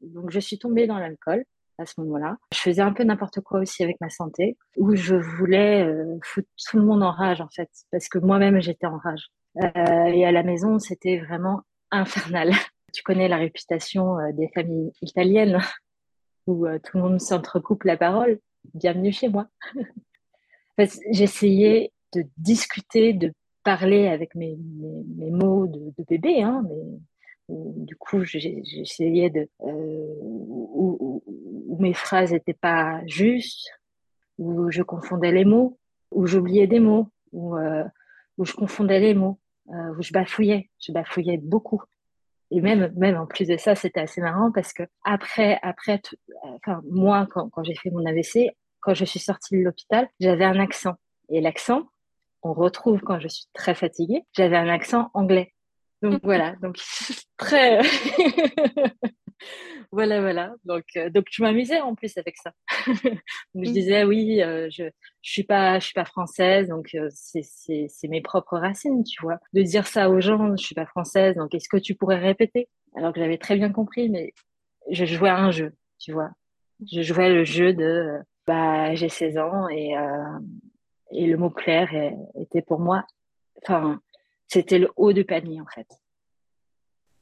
Donc, 0.02 0.32
je 0.32 0.40
suis 0.40 0.60
tombée 0.60 0.86
dans 0.86 1.00
l'alcool 1.00 1.46
à 1.78 1.86
ce 1.86 2.00
moment-là. 2.02 2.38
Je 2.54 2.60
faisais 2.60 2.82
un 2.82 2.94
peu 2.94 3.04
n'importe 3.04 3.42
quoi 3.42 3.60
aussi 3.60 3.84
avec 3.84 4.00
ma 4.02 4.10
santé, 4.10 4.58
où 4.78 4.96
je 4.96 5.16
voulais 5.16 5.84
euh, 5.84 6.18
foutre 6.24 6.48
tout 6.70 6.78
le 6.78 6.86
monde 6.86 7.04
en 7.04 7.12
rage, 7.12 7.42
en 7.42 7.50
fait, 7.50 7.70
parce 7.92 8.08
que 8.10 8.20
moi-même, 8.20 8.62
j'étais 8.62 8.88
en 8.88 8.98
rage. 8.98 9.28
Euh, 9.58 10.06
et 10.06 10.26
à 10.26 10.32
la 10.32 10.44
maison, 10.44 10.80
c'était 10.80 11.20
vraiment 11.20 11.62
infernal. 11.92 12.52
Tu 12.94 13.04
connais 13.04 13.28
la 13.28 13.38
réputation 13.38 14.18
euh, 14.18 14.32
des 14.32 14.50
familles 14.56 14.92
italiennes, 15.02 15.60
où 16.48 16.66
tout 16.66 16.98
le 16.98 17.04
monde 17.04 17.20
s'entrecoupe 17.20 17.84
la 17.84 17.98
parole. 17.98 18.40
Bienvenue 18.74 19.12
chez 19.12 19.28
moi. 19.28 19.48
J'essayais 21.12 21.92
de 22.14 22.24
discuter, 22.38 23.14
de 23.14 23.34
parler 23.64 24.08
avec 24.08 24.34
mes, 24.36 24.58
mes, 25.18 25.30
mots 25.30 25.68
de, 25.68 25.94
de 25.98 26.06
bébé, 26.08 26.42
hein, 26.42 26.64
mais 26.68 27.00
du 27.50 27.96
coup 27.96 28.24
j'essayais 28.24 29.30
de 29.30 29.48
euh, 29.62 30.16
où, 30.22 31.24
mes 31.80 31.94
phrases 31.94 32.32
n'étaient 32.32 32.54
pas 32.54 33.02
justes 33.06 33.70
où 34.38 34.70
je 34.72 34.82
confondais 34.82 35.32
les 35.32 35.46
mots 35.46 35.78
où 36.12 36.26
j'oubliais 36.26 36.68
des 36.68 36.80
mots 36.80 37.10
où, 37.32 37.56
euh, 37.56 37.84
je 38.42 38.54
confondais 38.54 39.00
les 39.00 39.14
mots 39.14 39.40
euh, 39.70 39.96
où 39.98 40.02
je 40.02 40.12
bafouillais 40.12 40.70
je 40.80 40.92
bafouillais 40.92 41.38
beaucoup. 41.38 41.82
Et 42.50 42.62
même 42.62 42.94
même 42.96 43.18
en 43.18 43.26
plus 43.26 43.48
de 43.48 43.58
ça 43.58 43.76
c'était 43.76 44.00
assez 44.00 44.22
marrant 44.22 44.52
parce 44.52 44.74
que 44.74 44.84
après 45.04 45.60
après 45.62 46.02
enfin 46.44 46.82
moi 46.90 47.28
quand, 47.32 47.50
quand 47.50 47.64
j'ai 47.64 47.76
fait 47.76 47.92
mon 47.92 48.06
AVC 48.06 48.52
quand 48.80 48.94
je 48.94 49.06
suis 49.06 49.20
sortie 49.20 49.58
de 49.58 49.64
l'hôpital 49.64 50.08
j'avais 50.20 50.46
un 50.46 50.60
accent. 50.60 50.96
Et 51.30 51.42
l'accent 51.42 51.84
on 52.44 52.54
retrouve 52.54 53.02
quand 53.02 53.20
je 53.20 53.28
suis 53.28 53.46
très 53.54 53.76
fatiguée 53.76 54.24
j'avais 54.34 54.58
un 54.58 54.70
accent 54.70 55.12
anglais 55.14 55.54
donc 56.02 56.22
voilà, 56.24 56.56
donc 56.62 56.78
très 57.38 57.82
voilà 59.92 60.22
voilà. 60.22 60.54
Donc 60.66 60.84
euh, 60.96 61.10
donc 61.10 61.26
je 61.32 61.42
m'amusais 61.42 61.82
en 61.82 61.96
plus 61.96 62.18
avec 62.18 62.38
ça. 62.38 62.52
donc, 62.88 63.20
je 63.56 63.70
mmh. 63.70 63.74
disais 63.74 64.04
oui, 64.04 64.42
euh, 64.42 64.68
je 64.70 64.84
je 65.22 65.32
suis 65.32 65.44
pas 65.44 65.80
je 65.80 65.86
suis 65.86 65.94
pas 65.94 66.06
française, 66.06 66.68
donc 66.68 66.94
euh, 66.96 67.10
c'est 67.12 68.08
mes 68.08 68.22
propres 68.22 68.58
racines, 68.58 69.04
tu 69.04 69.22
vois. 69.24 69.40
De 69.54 69.62
dire 69.64 69.88
ça 69.88 70.10
aux 70.10 70.22
gens, 70.22 70.56
je 70.56 70.64
suis 70.64 70.76
pas 70.76 70.86
française, 70.86 71.36
donc 71.36 71.54
est-ce 71.56 71.70
que 71.70 71.78
tu 71.78 71.96
pourrais 71.96 72.20
répéter? 72.20 72.70
Alors 72.96 73.14
que 73.14 73.20
j'avais 73.20 73.38
très 73.38 73.56
bien 73.56 73.72
compris, 73.72 74.10
mais 74.10 74.34
je 74.92 75.06
jouais 75.06 75.30
à 75.30 75.38
un 75.38 75.52
jeu, 75.52 75.74
tu 76.00 76.12
vois. 76.12 76.32
Je 76.92 77.02
jouais 77.02 77.30
le 77.30 77.44
jeu 77.44 77.74
de 77.74 78.20
bah 78.46 78.94
j'ai 78.96 79.10
16 79.10 79.38
ans 79.40 79.68
et 79.70 79.94
et 81.12 81.26
le 81.26 81.38
mot 81.38 81.50
clair 81.50 81.90
était 82.40 82.62
pour 82.62 82.80
moi 82.80 83.04
enfin 83.64 84.00
c'était 84.48 84.80
le 84.80 84.90
haut 84.96 85.14
du 85.14 85.26
panier 85.26 85.62
en 85.62 85.66
fait. 85.66 85.88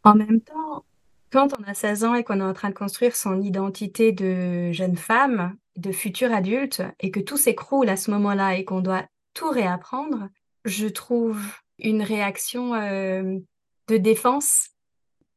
En 0.04 0.16
même 0.16 0.42
temps, 0.42 0.86
quand 1.32 1.50
on 1.60 1.64
a 1.64 1.74
16 1.74 2.04
ans 2.04 2.16
et 2.16 2.24
qu'on 2.24 2.40
est 2.40 2.44
en 2.44 2.54
train 2.54 2.70
de 2.70 2.76
construire 2.76 3.16
son 3.16 3.42
identité 3.42 4.12
de 4.12 4.72
jeune 4.72 4.96
femme, 4.96 5.56
de 5.76 5.92
futur 5.92 6.32
adulte, 6.32 6.82
et 7.00 7.12
que 7.12 7.20
tout 7.20 7.38
s'écroule 7.38 7.90
à 7.90 7.98
ce 7.98 8.12
moment-là 8.12 8.56
et 8.56 8.66
qu'on 8.66 8.82
doit 8.82 9.06
tout 9.34 9.50
réapprendre, 9.50 10.30
je 10.64 10.88
trouve 10.88 11.42
une 11.80 12.02
réaction 12.02 12.74
euh, 12.76 13.38
de 13.88 13.98
défense. 13.98 14.70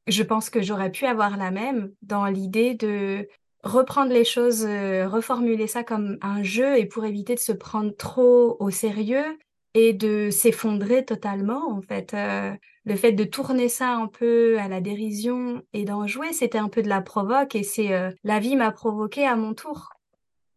Je 0.07 0.23
pense 0.23 0.51
que 0.51 0.63
j'aurais 0.63 0.93
pu 0.93 1.05
avoir 1.07 1.37
la 1.37 1.51
même 1.51 1.93
dans 2.03 2.27
l'idée 2.27 2.75
de 2.75 3.29
reprendre 3.65 4.13
les 4.13 4.25
choses, 4.25 4.65
euh, 4.65 5.09
reformuler 5.09 5.67
ça 5.67 5.83
comme 5.83 6.19
un 6.23 6.43
jeu 6.43 6.79
et 6.79 6.87
pour 6.87 7.05
éviter 7.05 7.35
de 7.35 7.41
se 7.41 7.53
prendre 7.53 7.91
trop 7.97 8.57
au 8.61 8.71
sérieux, 8.71 9.39
et 9.79 9.93
de 9.93 10.31
s'effondrer 10.31 11.05
totalement 11.05 11.71
en 11.71 11.81
fait. 11.81 12.13
Euh, 12.13 12.53
le 12.85 12.97
fait 12.97 13.13
de 13.13 13.25
tourner 13.25 13.69
ça 13.69 13.93
un 13.95 14.09
peu 14.09 14.59
à 14.59 14.67
la 14.67 14.81
dérision 14.81 15.63
et 15.73 15.85
d'en 15.85 16.07
jouer, 16.07 16.33
c'était 16.33 16.59
un 16.59 16.69
peu 16.69 16.83
de 16.83 16.89
la 16.89 17.01
provoque 17.01 17.55
et 17.55 17.63
c'est 17.63 17.93
euh, 17.93 18.11
la 18.25 18.41
vie 18.41 18.57
m'a 18.57 18.73
provoqué 18.73 19.25
à 19.25 19.37
mon 19.37 19.55
tour. 19.55 19.91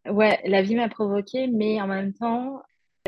Ouais, 0.08 0.40
la 0.44 0.62
vie 0.62 0.74
m'a 0.74 0.88
provoqué, 0.88 1.46
mais 1.46 1.80
en 1.80 1.86
même 1.86 2.12
temps, 2.14 2.62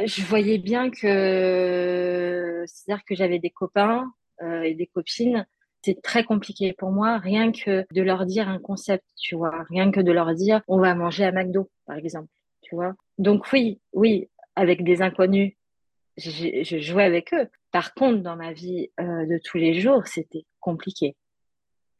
je 0.04 0.22
voyais 0.22 0.58
bien 0.58 0.90
que 0.90 2.62
c'est-à-dire 2.66 3.04
que 3.04 3.16
j'avais 3.16 3.40
des 3.40 3.50
copains 3.50 4.12
euh, 4.42 4.62
et 4.62 4.74
des 4.74 4.86
copines. 4.86 5.46
C'est 5.82 6.00
très 6.00 6.22
compliqué 6.22 6.74
pour 6.74 6.92
moi, 6.92 7.18
rien 7.18 7.50
que 7.50 7.84
de 7.92 8.02
leur 8.02 8.24
dire 8.24 8.48
un 8.48 8.60
concept, 8.60 9.04
tu 9.20 9.34
vois, 9.34 9.64
rien 9.68 9.90
que 9.90 10.00
de 10.00 10.12
leur 10.12 10.32
dire 10.34 10.62
on 10.68 10.78
va 10.78 10.94
manger 10.94 11.24
à 11.24 11.32
McDo, 11.32 11.68
par 11.86 11.96
exemple, 11.96 12.30
tu 12.62 12.76
vois. 12.76 12.94
Donc 13.18 13.52
oui, 13.52 13.80
oui, 13.92 14.28
avec 14.54 14.84
des 14.84 15.02
inconnus, 15.02 15.54
je, 16.16 16.78
jouais 16.80 17.04
avec 17.04 17.32
eux. 17.34 17.48
Par 17.72 17.94
contre, 17.94 18.22
dans 18.22 18.36
ma 18.36 18.52
vie 18.52 18.90
euh, 19.00 19.26
de 19.26 19.38
tous 19.42 19.58
les 19.58 19.80
jours, 19.80 20.06
c'était 20.06 20.44
compliqué. 20.60 21.16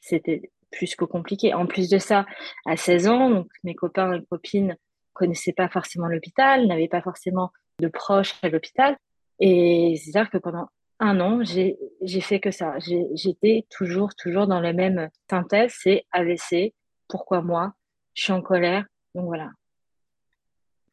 C'était 0.01 0.51
plus 0.71 0.95
que 0.97 1.05
compliqué. 1.05 1.55
En 1.55 1.67
plus 1.67 1.89
de 1.89 1.99
ça, 1.99 2.27
à 2.67 2.77
16 2.77 3.09
ans, 3.09 3.31
donc, 3.31 3.49
mes 3.63 3.75
copains 3.75 4.15
et 4.15 4.25
copines 4.25 4.77
connaissaient 5.13 5.53
pas 5.53 5.69
forcément 5.69 6.09
l'hôpital, 6.09 6.67
n'avaient 6.67 6.89
pas 6.89 7.03
forcément 7.03 7.51
de 7.81 7.89
proches 7.89 8.35
à 8.43 8.49
l'hôpital. 8.49 8.97
Et 9.41 9.97
c'est-à-dire 9.97 10.31
que 10.31 10.39
pendant 10.39 10.69
un 11.01 11.21
an, 11.21 11.43
j'ai 11.45 12.21
fait 12.21 12.41
que 12.41 12.51
ça. 12.51 12.77
J'étais 13.15 13.67
toujours, 13.71 14.15
toujours 14.15 14.47
dans 14.47 14.61
la 14.61 14.73
même 14.73 15.09
synthèse, 15.29 15.75
c'est 15.81 16.05
AVC, 16.13 16.73
pourquoi 17.09 17.43
moi, 17.43 17.75
je 18.15 18.25
suis 18.25 18.33
en 18.33 18.43
colère, 18.43 18.85
donc 19.15 19.27
voilà. 19.27 19.51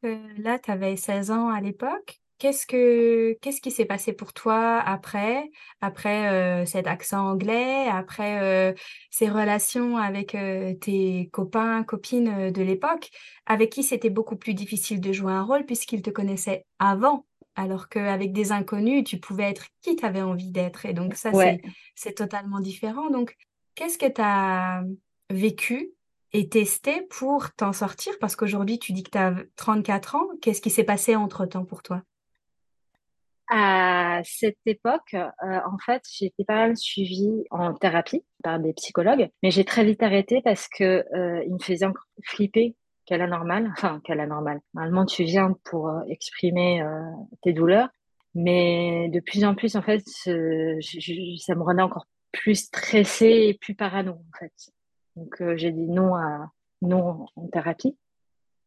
Euh, 0.03 0.17
là, 0.37 0.57
tu 0.57 0.71
avais 0.71 0.95
16 0.95 1.31
ans 1.31 1.49
à 1.49 1.61
l'époque. 1.61 2.20
Qu'est-ce 2.41 2.65
que 2.65 3.33
qu'est-ce 3.33 3.61
qui 3.61 3.69
s'est 3.69 3.85
passé 3.85 4.13
pour 4.13 4.33
toi 4.33 4.79
après 4.79 5.51
après 5.79 6.27
euh, 6.31 6.65
cet 6.65 6.87
accent 6.87 7.23
anglais, 7.33 7.85
après 7.87 8.41
euh, 8.41 8.73
ces 9.11 9.29
relations 9.29 9.97
avec 9.97 10.33
euh, 10.33 10.73
tes 10.73 11.29
copains, 11.31 11.83
copines 11.83 12.49
de 12.49 12.61
l'époque, 12.63 13.11
avec 13.45 13.69
qui 13.69 13.83
c'était 13.83 14.09
beaucoup 14.09 14.37
plus 14.37 14.55
difficile 14.55 14.99
de 14.99 15.11
jouer 15.13 15.31
un 15.31 15.43
rôle 15.43 15.67
puisqu'ils 15.67 16.01
te 16.01 16.09
connaissaient 16.09 16.65
avant, 16.79 17.27
alors 17.53 17.89
qu'avec 17.89 18.33
des 18.33 18.51
inconnus, 18.51 19.03
tu 19.03 19.19
pouvais 19.19 19.51
être 19.51 19.67
qui 19.83 19.95
tu 19.95 20.03
avais 20.03 20.23
envie 20.23 20.49
d'être. 20.49 20.87
Et 20.87 20.93
donc 20.93 21.13
ça, 21.13 21.33
c'est 21.35 21.61
c'est 21.93 22.13
totalement 22.15 22.59
différent. 22.59 23.11
Donc, 23.11 23.37
qu'est-ce 23.75 23.99
que 23.99 24.11
tu 24.11 24.19
as 24.19 24.81
vécu 25.29 25.91
et 26.33 26.49
testé 26.49 27.03
pour 27.11 27.53
t'en 27.53 27.71
sortir? 27.71 28.13
Parce 28.19 28.35
qu'aujourd'hui, 28.35 28.79
tu 28.79 28.93
dis 28.93 29.03
que 29.03 29.11
tu 29.11 29.19
as 29.19 29.35
34 29.57 30.15
ans. 30.15 30.27
Qu'est-ce 30.41 30.61
qui 30.61 30.71
s'est 30.71 30.83
passé 30.83 31.15
entre-temps 31.15 31.65
pour 31.65 31.83
toi? 31.83 32.01
À 33.53 34.21
cette 34.23 34.59
époque, 34.65 35.13
euh, 35.13 35.25
en 35.43 35.77
fait, 35.85 36.01
j'ai 36.09 36.27
été 36.27 36.45
pas 36.45 36.55
mal 36.55 36.77
suivie 36.77 37.43
en 37.51 37.73
thérapie 37.73 38.23
par 38.41 38.59
des 38.59 38.71
psychologues, 38.71 39.29
mais 39.43 39.51
j'ai 39.51 39.65
très 39.65 39.83
vite 39.83 40.01
arrêté 40.01 40.41
parce 40.41 40.69
que 40.69 41.05
euh, 41.13 41.43
il 41.45 41.53
me 41.53 41.59
faisait 41.59 41.85
encore 41.85 42.07
flipper 42.23 42.77
qu'à 43.05 43.17
la 43.17 43.27
normale, 43.27 43.69
enfin 43.73 43.99
qu'à 44.05 44.15
la 44.15 44.25
normale. 44.25 44.61
Normalement, 44.73 45.05
tu 45.05 45.25
viens 45.25 45.53
pour 45.65 45.89
euh, 45.89 45.99
exprimer 46.07 46.81
tes 47.41 47.51
douleurs, 47.51 47.89
mais 48.35 49.09
de 49.09 49.19
plus 49.19 49.43
en 49.43 49.53
plus, 49.53 49.75
en 49.75 49.81
fait, 49.81 50.01
ça 50.07 50.31
me 50.31 51.61
rendait 51.61 51.83
encore 51.83 52.07
plus 52.31 52.55
stressée 52.55 53.49
et 53.49 53.53
plus 53.53 53.75
parano, 53.75 54.13
en 54.13 54.37
fait. 54.39 54.53
Donc, 55.17 55.57
j'ai 55.57 55.71
dit 55.71 55.89
non 55.89 56.15
à 56.15 56.51
non 56.81 57.25
en 57.35 57.47
thérapie. 57.49 57.97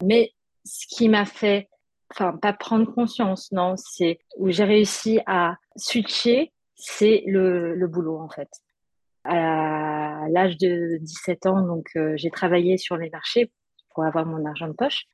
Mais 0.02 0.34
ce 0.66 0.86
qui 0.94 1.08
m'a 1.08 1.24
fait 1.24 1.68
enfin 2.14 2.36
pas 2.36 2.52
prendre 2.52 2.92
conscience, 2.92 3.50
non, 3.52 3.74
c'est 3.76 4.18
où 4.38 4.50
j'ai 4.50 4.64
réussi 4.64 5.20
à 5.26 5.56
switcher, 5.76 6.52
c'est 6.76 7.24
le, 7.26 7.74
le 7.74 7.86
boulot 7.88 8.18
en 8.18 8.28
fait. 8.28 8.48
À 9.24 10.26
l'âge 10.28 10.58
de 10.58 10.98
17 11.00 11.46
ans, 11.46 11.62
donc 11.62 11.88
euh, 11.96 12.12
j'ai 12.16 12.30
travaillé 12.30 12.76
sur 12.76 12.96
les 12.96 13.10
marchés 13.10 13.50
pour 13.94 14.04
avoir 14.04 14.26
mon 14.26 14.44
argent 14.44 14.68
de 14.68 14.74
poche. 14.74 15.04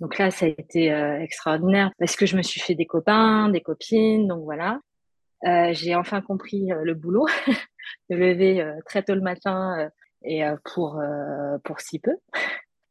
Donc 0.00 0.18
là, 0.18 0.30
ça 0.30 0.46
a 0.46 0.48
été 0.48 0.92
euh, 0.92 1.20
extraordinaire 1.20 1.92
parce 1.98 2.16
que 2.16 2.26
je 2.26 2.36
me 2.36 2.42
suis 2.42 2.60
fait 2.60 2.74
des 2.74 2.86
copains, 2.86 3.48
des 3.50 3.60
copines, 3.60 4.26
donc 4.26 4.42
voilà. 4.42 4.80
Euh, 5.44 5.72
j'ai 5.72 5.94
enfin 5.94 6.22
compris 6.22 6.70
le 6.74 6.94
boulot, 6.94 7.26
de 8.10 8.16
lever 8.16 8.66
très 8.86 9.02
tôt 9.02 9.14
le 9.14 9.20
matin 9.20 9.90
et 10.24 10.42
pour 10.72 11.00
pour 11.64 11.80
si 11.80 11.98
peu. 11.98 12.16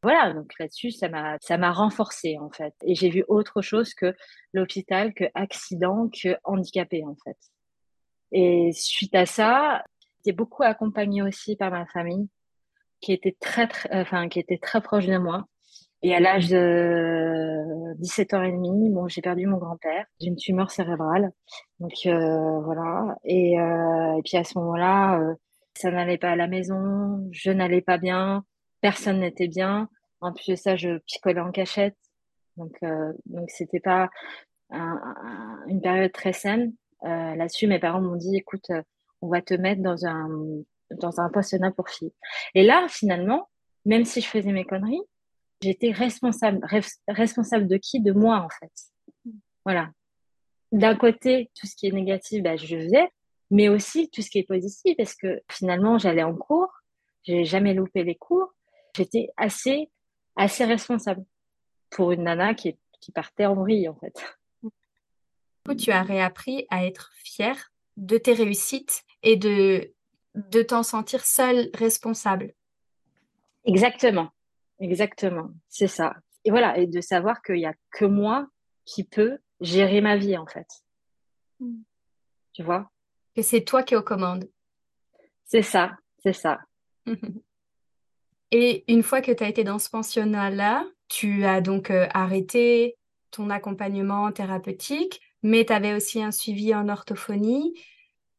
Voilà, 0.03 0.33
donc 0.33 0.51
là-dessus, 0.59 0.91
ça 0.91 1.09
m'a, 1.09 1.37
ça 1.41 1.57
m'a 1.57 1.71
renforcé 1.71 2.37
en 2.39 2.49
fait. 2.49 2.73
Et 2.83 2.95
j'ai 2.95 3.09
vu 3.09 3.23
autre 3.27 3.61
chose 3.61 3.93
que 3.93 4.15
l'hôpital, 4.53 5.13
que 5.13 5.25
accident, 5.35 6.09
que 6.09 6.37
handicapé 6.43 7.03
en 7.05 7.15
fait. 7.23 7.37
Et 8.31 8.71
suite 8.73 9.13
à 9.15 9.25
ça, 9.25 9.83
j'étais 10.17 10.35
beaucoup 10.35 10.63
accompagnée 10.63 11.21
aussi 11.21 11.55
par 11.55 11.69
ma 11.71 11.85
famille, 11.85 12.29
qui 13.01 13.13
était 13.13 13.35
très, 13.39 13.67
très 13.67 13.89
enfin, 14.01 14.29
qui 14.29 14.39
était 14.39 14.57
très 14.57 14.81
proche 14.81 15.05
de 15.05 15.17
moi. 15.17 15.45
Et 16.03 16.15
à 16.15 16.19
l'âge 16.19 16.49
de 16.49 17.93
17 17.99 18.33
ans 18.33 18.43
et 18.43 18.51
demi, 18.51 18.89
bon, 18.89 19.07
j'ai 19.07 19.21
perdu 19.21 19.45
mon 19.45 19.57
grand-père 19.57 20.05
d'une 20.19 20.35
tumeur 20.35 20.71
cérébrale. 20.71 21.31
Donc 21.79 21.93
euh, 22.07 22.59
voilà. 22.61 23.17
Et, 23.23 23.59
euh, 23.59 24.17
et 24.17 24.21
puis 24.23 24.37
à 24.37 24.43
ce 24.43 24.57
moment-là, 24.57 25.19
euh, 25.19 25.35
ça 25.75 25.91
n'allait 25.91 26.17
pas 26.17 26.31
à 26.31 26.35
la 26.35 26.47
maison, 26.47 27.27
je 27.31 27.51
n'allais 27.51 27.81
pas 27.81 27.97
bien 27.97 28.43
personne 28.81 29.19
n'était 29.19 29.47
bien. 29.47 29.89
En 30.19 30.33
plus 30.33 30.49
de 30.49 30.55
ça, 30.55 30.75
je 30.75 30.99
picolais 30.99 31.39
en 31.39 31.51
cachette. 31.51 31.97
Donc, 32.57 32.77
euh, 32.83 33.13
donc 33.25 33.49
c'était 33.49 33.79
pas 33.79 34.09
une 34.71 35.81
période 35.81 36.11
très 36.11 36.33
saine. 36.33 36.73
Euh, 37.03 37.35
là-dessus, 37.35 37.67
mes 37.67 37.79
parents 37.79 38.01
m'ont 38.01 38.15
dit, 38.15 38.37
écoute, 38.37 38.69
euh, 38.69 38.81
on 39.21 39.27
va 39.27 39.41
te 39.41 39.53
mettre 39.53 39.81
dans 39.81 40.05
un, 40.05 40.29
dans 40.91 41.19
un 41.19 41.29
pensionnat 41.29 41.71
pour 41.71 41.89
filles. 41.89 42.13
Et 42.55 42.63
là, 42.63 42.85
finalement, 42.89 43.49
même 43.85 44.05
si 44.05 44.21
je 44.21 44.27
faisais 44.27 44.51
mes 44.51 44.65
conneries, 44.65 45.01
j'étais 45.61 45.91
responsable. 45.91 46.59
responsable 47.07 47.67
de 47.67 47.77
qui? 47.77 48.01
De 48.01 48.11
moi, 48.11 48.39
en 48.39 48.49
fait. 48.49 48.71
Voilà. 49.65 49.89
D'un 50.71 50.95
côté, 50.95 51.51
tout 51.59 51.67
ce 51.67 51.75
qui 51.75 51.87
est 51.87 51.91
négatif, 51.91 52.43
bah, 52.43 52.55
je 52.55 52.77
faisais, 52.77 53.09
mais 53.49 53.67
aussi 53.67 54.09
tout 54.09 54.21
ce 54.21 54.29
qui 54.29 54.39
est 54.39 54.47
positif, 54.47 54.95
parce 54.97 55.15
que 55.15 55.41
finalement, 55.51 55.97
j'allais 55.97 56.23
en 56.23 56.35
cours, 56.35 56.71
j'ai 57.23 57.43
jamais 57.43 57.73
loupé 57.73 58.03
les 58.03 58.15
cours, 58.15 58.53
j'étais 58.95 59.29
assez, 59.37 59.89
assez 60.35 60.65
responsable 60.65 61.25
pour 61.89 62.11
une 62.11 62.23
nana 62.23 62.53
qui, 62.53 62.77
qui 62.99 63.11
partait 63.11 63.45
en 63.45 63.55
vrille, 63.55 63.89
en 63.89 63.95
fait. 63.95 64.15
Du 64.63 64.69
coup, 65.65 65.75
tu 65.75 65.91
as 65.91 66.01
réappris 66.01 66.65
à 66.69 66.85
être 66.85 67.11
fière 67.13 67.71
de 67.97 68.17
tes 68.17 68.33
réussites 68.33 69.03
et 69.21 69.35
de, 69.35 69.93
de 70.35 70.61
t'en 70.63 70.83
sentir 70.83 71.23
seule 71.23 71.69
responsable. 71.75 72.53
Exactement, 73.65 74.31
exactement, 74.79 75.51
c'est 75.67 75.87
ça. 75.87 76.15
Et 76.45 76.49
voilà, 76.49 76.77
et 76.77 76.87
de 76.87 77.01
savoir 77.01 77.43
qu'il 77.43 77.55
n'y 77.55 77.65
a 77.65 77.75
que 77.91 78.05
moi 78.05 78.47
qui 78.85 79.03
peux 79.03 79.37
gérer 79.59 80.01
ma 80.01 80.17
vie, 80.17 80.37
en 80.37 80.47
fait. 80.47 80.67
Hmm. 81.59 81.83
Tu 82.53 82.63
vois? 82.63 82.89
Que 83.35 83.43
c'est 83.43 83.63
toi 83.63 83.83
qui 83.83 83.93
es 83.93 83.97
aux 83.97 84.01
commandes. 84.01 84.49
C'est 85.45 85.61
ça, 85.61 85.95
c'est 86.23 86.33
ça. 86.33 86.59
et 88.51 88.83
une 88.91 89.03
fois 89.03 89.21
que 89.21 89.31
tu 89.31 89.43
as 89.43 89.49
été 89.49 89.63
dans 89.63 89.79
ce 89.79 89.89
pensionnat-là, 89.89 90.85
tu 91.07 91.45
as 91.45 91.61
donc 91.61 91.89
euh, 91.91 92.07
arrêté 92.13 92.97
ton 93.31 93.49
accompagnement 93.49 94.31
thérapeutique, 94.31 95.21
mais 95.43 95.65
tu 95.65 95.73
avais 95.73 95.93
aussi 95.93 96.21
un 96.21 96.31
suivi 96.31 96.75
en 96.75 96.89
orthophonie. 96.89 97.73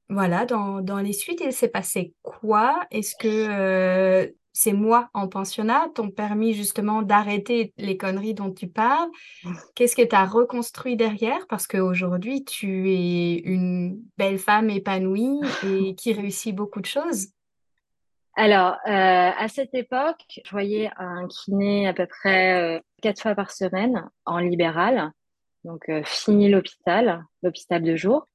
Voilà, 0.09 0.45
dans, 0.45 0.83
dans 0.83 0.99
les 0.99 1.15
suites, 1.15 1.41
il 1.45 1.53
s'est 1.53 1.69
passé 1.69 2.13
quoi? 2.23 2.87
Est-ce 2.91 3.15
que 3.17 3.29
euh, 3.29 4.27
ces 4.53 4.75
mois 4.75 5.09
en 5.15 5.29
pensionnat 5.29 5.89
t'ont 5.95 6.11
permis 6.11 6.53
justement 6.53 7.01
d'arrêter 7.01 7.73
les 7.79 7.97
conneries 7.97 8.35
dont 8.35 8.53
tu 8.53 8.69
parles? 8.69 9.09
Qu'est-ce 9.75 9.97
que 9.97 10.03
tu 10.03 10.15
as 10.15 10.27
reconstruit 10.27 10.97
derrière? 10.97 11.47
Parce 11.49 11.67
qu'aujourd'hui, 11.67 12.45
tu 12.45 12.91
es 12.93 13.37
une 13.45 14.03
belle 14.19 14.39
femme 14.39 14.69
épanouie 14.69 15.41
et 15.67 15.95
qui 15.95 16.13
réussit 16.13 16.55
beaucoup 16.55 16.81
de 16.83 16.87
choses. 16.87 17.29
Alors, 18.35 18.79
euh, 18.87 19.31
à 19.37 19.47
cette 19.49 19.75
époque, 19.75 20.41
je 20.45 20.51
voyais 20.51 20.91
un 20.97 21.29
kiné 21.29 21.87
à 21.87 21.93
peu 21.93 22.07
près 22.07 22.79
euh, 22.79 22.81
quatre 23.03 23.21
fois 23.21 23.35
par 23.35 23.51
semaine 23.51 24.09
en 24.25 24.39
libéral. 24.39 25.13
Donc, 25.65 25.89
euh, 25.91 26.03
fini 26.05 26.49
l'hôpital, 26.49 27.25
l'hôpital 27.43 27.83
de 27.83 27.95
jour. 27.95 28.27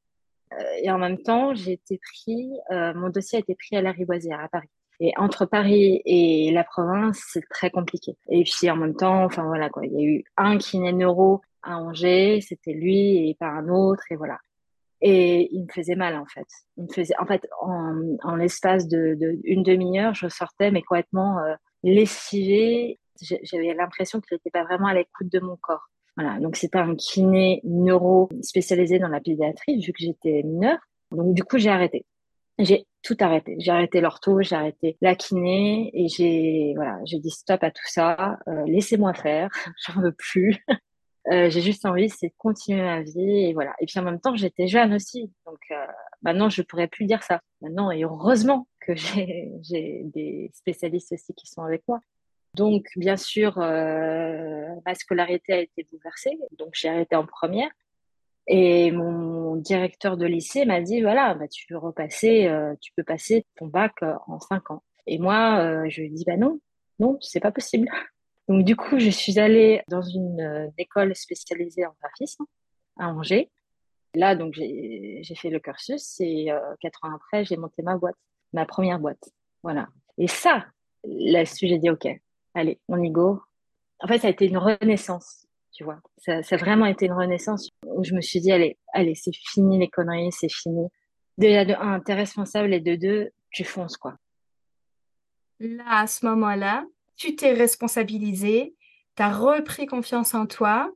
et 0.81 0.89
en 0.91 0.97
même 0.97 1.17
temps, 1.21 1.53
j'ai 1.55 1.73
été 1.73 1.99
pris, 1.99 2.49
mon 2.69 3.09
dossier 3.09 3.37
a 3.37 3.39
été 3.41 3.53
pris 3.55 3.75
à 3.75 3.81
la 3.81 3.91
Riboisière 3.91 4.39
à 4.39 4.47
Paris. 4.47 4.69
Et 4.99 5.13
entre 5.17 5.45
Paris 5.45 6.01
et 6.05 6.51
la 6.51 6.63
province, 6.63 7.21
c'est 7.33 7.43
très 7.49 7.69
compliqué. 7.69 8.15
Et 8.29 8.43
puis 8.43 8.69
en 8.71 8.77
même 8.77 8.95
temps, 8.95 9.25
enfin 9.25 9.43
voilà 9.43 9.69
quoi, 9.69 9.85
il 9.85 9.93
y 9.93 9.97
a 9.97 10.03
eu 10.03 10.23
un 10.37 10.57
kiné 10.57 10.93
neuro 10.93 11.41
à 11.63 11.77
Angers, 11.77 12.41
c'était 12.41 12.73
lui 12.73 13.29
et 13.29 13.35
pas 13.39 13.47
un 13.47 13.67
autre, 13.67 14.03
et 14.09 14.15
voilà. 14.15 14.37
Et 15.01 15.49
il 15.51 15.63
me 15.63 15.71
faisait 15.71 15.95
mal 15.95 16.15
en 16.15 16.25
fait. 16.25 16.47
Il 16.77 16.85
me 16.85 16.93
faisait, 16.93 17.13
en 17.19 17.25
fait, 17.25 17.47
en, 17.61 18.35
l'espace 18.35 18.87
de, 18.87 19.15
de 19.19 19.39
une 19.43 19.63
demi-heure, 19.63 20.13
je 20.13 20.27
sortais 20.27 20.71
mais 20.71 20.81
complètement 20.81 21.39
euh, 21.39 21.55
lessivée. 21.83 22.99
J'avais 23.21 23.73
l'impression 23.73 24.21
qu'il 24.21 24.35
n'était 24.35 24.51
pas 24.51 24.63
vraiment 24.63 24.87
à 24.87 24.93
l'écoute 24.93 25.31
de 25.31 25.39
mon 25.39 25.55
corps. 25.57 25.87
Voilà, 26.15 26.39
donc 26.39 26.55
c'était 26.55 26.79
un 26.79 26.95
kiné 26.95 27.61
neuro 27.63 28.29
spécialisé 28.41 28.97
dans 28.97 29.07
la 29.07 29.19
pédiatrie 29.19 29.79
vu 29.79 29.91
que 29.91 29.99
j'étais 29.99 30.41
mineure. 30.43 30.79
Donc 31.11 31.33
du 31.33 31.43
coup 31.43 31.57
j'ai 31.57 31.69
arrêté 31.69 32.05
j'ai 32.59 32.87
tout 33.03 33.17
arrêté. 33.19 33.55
J'ai 33.59 33.71
arrêté 33.71 34.01
l'ortho, 34.01 34.41
j'ai 34.41 34.55
arrêté 34.55 34.97
la 35.01 35.15
kiné 35.15 35.91
et 35.93 36.07
j'ai 36.07 36.73
voilà, 36.75 36.99
j'ai 37.05 37.19
dit 37.19 37.29
stop 37.29 37.63
à 37.63 37.71
tout 37.71 37.85
ça. 37.85 38.39
Euh, 38.47 38.63
laissez-moi 38.65 39.13
faire, 39.13 39.49
j'en 39.87 40.01
veux 40.01 40.13
plus. 40.13 40.57
Euh, 41.31 41.49
j'ai 41.49 41.61
juste 41.61 41.85
envie, 41.85 42.09
c'est 42.09 42.27
de 42.27 42.33
continuer 42.37 42.81
ma 42.81 43.01
vie 43.01 43.45
et 43.45 43.53
voilà. 43.53 43.75
Et 43.81 43.85
puis 43.85 43.99
en 43.99 44.03
même 44.03 44.19
temps, 44.19 44.35
j'étais 44.35 44.67
jeune 44.67 44.93
aussi, 44.93 45.31
donc 45.45 45.59
euh, 45.71 45.85
maintenant 46.21 46.49
je 46.49 46.61
pourrais 46.61 46.87
plus 46.87 47.05
dire 47.05 47.23
ça. 47.23 47.41
Maintenant 47.61 47.91
et 47.91 48.03
heureusement 48.03 48.67
que 48.79 48.95
j'ai 48.95 50.03
des 50.05 50.51
spécialistes 50.53 51.11
aussi 51.11 51.33
qui 51.33 51.47
sont 51.47 51.63
avec 51.63 51.83
moi. 51.87 51.99
Donc 52.53 52.85
bien 52.95 53.17
sûr, 53.17 53.57
euh, 53.59 54.67
ma 54.85 54.95
scolarité 54.95 55.53
a 55.53 55.59
été 55.59 55.85
bouleversée, 55.91 56.37
donc 56.57 56.69
j'ai 56.73 56.89
arrêté 56.89 57.15
en 57.15 57.25
première. 57.25 57.69
Et 58.47 58.91
mon 58.91 59.57
directeur 59.57 60.15
de 60.15 60.25
lycée 60.25 60.63
m'a 60.63 60.79
dit, 60.79 61.01
voilà, 61.01 61.33
bah, 61.35 61.49
tu 61.49 61.65
peux 61.67 61.77
repasser, 61.77 62.47
euh, 62.47 62.73
tu 62.79 62.93
peux 62.95 63.03
passer 63.03 63.45
ton 63.57 63.67
bac 63.67 63.95
en 64.27 64.39
cinq 64.39 64.71
ans. 64.71 64.83
Et 65.05 65.19
moi, 65.19 65.87
je 65.89 66.01
lui 66.01 66.07
ai 66.07 66.09
dit, 66.11 66.23
bah 66.25 66.37
non, 66.37 66.59
non, 66.99 67.17
c'est 67.21 67.41
pas 67.41 67.51
possible. 67.51 67.89
Donc 68.47 68.63
du 68.63 68.75
coup, 68.75 68.99
je 68.99 69.09
suis 69.09 69.39
allée 69.39 69.81
dans 69.87 70.01
une 70.01 70.71
école 70.77 71.15
spécialisée 71.15 71.85
en 71.85 71.93
graphisme 72.01 72.45
à 72.97 73.09
Angers. 73.09 73.49
Là, 74.15 74.35
donc 74.35 74.53
j'ai 74.53 75.35
fait 75.35 75.49
le 75.49 75.59
cursus 75.59 76.19
et 76.21 76.47
quatre 76.79 77.03
ans 77.03 77.13
après, 77.13 77.43
j'ai 77.45 77.57
monté 77.57 77.83
ma 77.83 77.97
boîte, 77.97 78.15
ma 78.53 78.65
première 78.65 78.99
boîte. 78.99 79.29
Voilà. 79.63 79.89
Et 80.17 80.27
ça, 80.27 80.65
là-dessus, 81.03 81.67
j'ai 81.67 81.77
dit, 81.77 81.89
ok, 81.89 82.07
allez, 82.53 82.79
on 82.87 83.03
y 83.03 83.11
go. 83.11 83.41
En 83.99 84.07
fait, 84.07 84.19
ça 84.19 84.27
a 84.27 84.31
été 84.31 84.47
une 84.47 84.57
renaissance 84.57 85.47
tu 85.77 85.83
vois. 85.83 86.01
Ça, 86.17 86.41
ça, 86.41 86.55
a 86.55 86.57
vraiment 86.57 86.87
été 86.87 87.05
une 87.05 87.13
renaissance 87.13 87.69
où 87.85 88.03
je 88.03 88.15
me 88.15 88.21
suis 88.21 88.41
dit, 88.41 88.51
allez, 88.51 88.79
allez, 88.93 89.13
c'est 89.13 89.35
fini 89.35 89.77
les 89.77 89.87
conneries, 89.87 90.31
c'est 90.31 90.51
fini. 90.51 90.87
Déjà, 91.37 91.65
de 91.65 91.73
un, 91.73 91.99
t'es 91.99 92.15
responsable 92.15 92.73
et 92.73 92.79
de 92.79 92.95
deux, 92.95 93.29
tu 93.51 93.63
fonces, 93.63 93.95
quoi. 93.95 94.15
Là, 95.59 95.99
à 95.99 96.07
ce 96.07 96.25
moment-là, 96.25 96.83
tu 97.17 97.35
t'es 97.35 97.53
responsabilisé, 97.53 98.75
tu 99.15 99.23
as 99.23 99.33
repris 99.33 99.85
confiance 99.85 100.33
en 100.33 100.45
toi, 100.45 100.91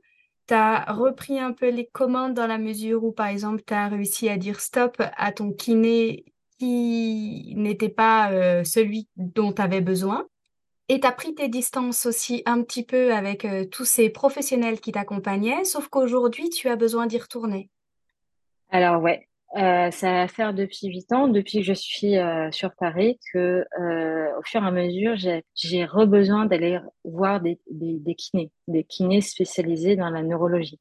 tu 0.48 0.54
as 0.54 0.86
repris 0.92 1.40
un 1.40 1.52
peu 1.52 1.70
les 1.70 1.88
commandes 1.88 2.34
dans 2.34 2.48
la 2.48 2.58
mesure 2.58 3.04
où, 3.04 3.12
par 3.12 3.28
exemple, 3.28 3.64
tu 3.66 3.74
as 3.74 3.88
réussi 3.88 4.30
à 4.30 4.38
dire 4.38 4.60
stop 4.60 5.02
à 5.18 5.32
ton 5.32 5.52
kiné 5.52 6.26
qui 6.60 7.54
n'était 7.56 7.90
pas 7.90 8.32
euh, 8.32 8.64
celui 8.64 9.08
dont 9.16 9.52
tu 9.52 9.62
avais 9.62 9.82
besoin. 9.82 10.28
Et 10.90 11.00
tu 11.00 11.08
as 11.08 11.12
pris 11.12 11.34
tes 11.34 11.48
distances 11.48 12.06
aussi 12.06 12.44
un 12.46 12.62
petit 12.64 12.84
peu 12.84 13.14
avec 13.14 13.46
euh, 13.46 13.66
tous 13.66 13.86
ces 13.86 14.10
professionnels 14.10 14.80
qui 14.80 14.92
t'accompagnaient, 14.92 15.64
sauf 15.64 15.88
qu'aujourd'hui, 15.88 16.50
tu 16.50 16.68
as 16.70 16.76
besoin 16.76 17.08
d'y 17.08 17.18
retourner. 17.18 17.70
Alors 18.70 19.02
ouais, 19.02 19.28
euh, 19.58 19.92
ça 19.92 20.12
va 20.12 20.28
faire 20.28 20.54
depuis 20.54 20.88
huit 20.88 21.12
ans, 21.12 21.28
depuis 21.28 21.60
que 21.60 21.66
je 21.66 21.74
suis 21.74 22.18
euh, 22.18 22.52
sur 22.52 22.74
Paris, 22.76 23.20
que 23.34 23.66
au 24.38 24.42
fur 24.44 24.64
et 24.64 24.68
à 24.68 24.72
mesure, 24.72 25.16
j'ai 25.18 25.86
re-besoin 25.86 26.46
d'aller 26.46 26.80
voir 27.04 27.42
des, 27.42 27.60
des 27.70 28.16
kinés, 28.16 28.52
des 28.68 28.84
kinés 28.84 29.22
spécialisés 29.22 29.96
dans 29.96 30.10
la 30.10 30.24
neurologie. 30.24 30.80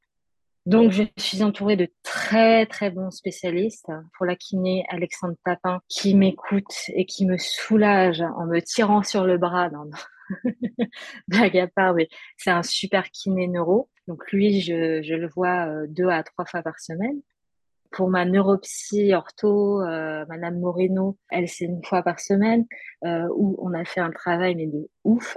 Donc, 0.67 0.93
je 0.93 1.05
suis 1.17 1.43
entourée 1.43 1.77
de 1.77 1.89
très, 2.03 2.67
très 2.67 2.91
bons 2.91 3.11
spécialistes. 3.11 3.91
Pour 4.17 4.27
la 4.27 4.37
kiné, 4.37 4.85
Alexandre 4.91 5.35
Papin, 5.43 5.81
qui 5.89 6.15
m'écoute 6.15 6.73
et 6.89 7.07
qui 7.07 7.25
me 7.27 7.39
soulage 7.39 8.21
en 8.21 8.47
me 8.47 8.61
tirant 8.61 9.03
sur 9.03 9.25
le 9.25 9.39
bras. 9.39 9.71
Non, 9.71 9.87
non. 9.87 9.99
Blague 11.29 11.59
à 11.59 11.67
part, 11.67 11.95
mais 11.95 12.09
c'est 12.37 12.51
un 12.51 12.63
super 12.63 13.11
kiné 13.11 13.49
neuro. 13.49 13.89
Donc, 14.07 14.31
lui, 14.33 14.61
je, 14.61 15.03
je 15.03 15.15
le 15.15 15.29
vois 15.29 15.67
euh, 15.67 15.87
deux 15.89 16.09
à 16.09 16.23
trois 16.23 16.45
fois 16.45 16.63
par 16.63 16.79
semaine. 16.79 17.21
Pour 17.91 18.09
ma 18.09 18.25
neuropsy 18.25 19.13
ortho, 19.15 19.83
euh, 19.83 20.25
Madame 20.29 20.61
Moreno, 20.61 21.19
elle, 21.31 21.49
c'est 21.49 21.65
une 21.65 21.85
fois 21.85 22.03
par 22.03 22.21
semaine, 22.21 22.67
euh, 23.05 23.29
où 23.35 23.57
on 23.61 23.75
a 23.75 23.85
fait 23.85 24.01
un 24.01 24.11
travail, 24.11 24.55
mais 24.55 24.67
de 24.67 24.89
ouf. 25.05 25.37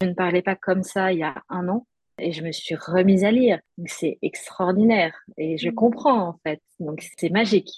Je 0.00 0.06
ne 0.06 0.14
parlais 0.14 0.42
pas 0.42 0.56
comme 0.56 0.82
ça 0.82 1.12
il 1.12 1.20
y 1.20 1.24
a 1.24 1.42
un 1.48 1.68
an 1.68 1.86
et 2.18 2.32
je 2.32 2.42
me 2.42 2.52
suis 2.52 2.74
remise 2.74 3.24
à 3.24 3.30
lire. 3.30 3.60
C'est 3.86 4.18
extraordinaire 4.22 5.14
et 5.36 5.56
je 5.56 5.68
mmh. 5.68 5.74
comprends 5.74 6.28
en 6.28 6.38
fait. 6.44 6.60
Donc 6.80 7.04
c'est 7.16 7.30
magique. 7.30 7.70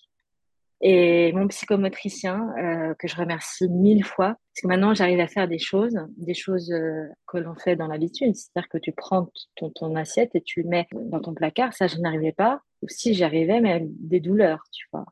Et 0.82 1.32
mon 1.32 1.46
psychomotricien, 1.48 2.54
euh, 2.58 2.94
que 2.94 3.06
je 3.06 3.14
remercie 3.14 3.68
mille 3.68 4.02
fois, 4.02 4.28
parce 4.28 4.62
que 4.62 4.66
maintenant 4.66 4.94
j'arrive 4.94 5.20
à 5.20 5.28
faire 5.28 5.46
des 5.46 5.58
choses, 5.58 5.98
des 6.16 6.32
choses 6.32 6.72
euh, 6.72 7.06
que 7.26 7.36
l'on 7.36 7.54
fait 7.54 7.76
dans 7.76 7.86
l'habitude. 7.86 8.34
C'est-à-dire 8.34 8.68
que 8.70 8.78
tu 8.78 8.92
prends 8.92 9.28
ton, 9.56 9.68
ton, 9.70 9.94
assiette 9.94 10.30
et 10.34 10.40
tu 10.40 10.62
le 10.62 10.68
mets 10.68 10.86
dans 10.92 11.20
ton 11.20 11.34
placard. 11.34 11.74
Ça, 11.74 11.86
je 11.86 11.98
n'arrivais 11.98 12.32
pas. 12.32 12.62
Ou 12.82 12.88
si 12.88 13.14
j'y 13.14 13.24
arrivais, 13.24 13.60
mais 13.60 13.72
avec 13.72 13.88
des 13.88 14.20
douleurs, 14.20 14.62
tu 14.72 14.86
vois. 14.92 15.06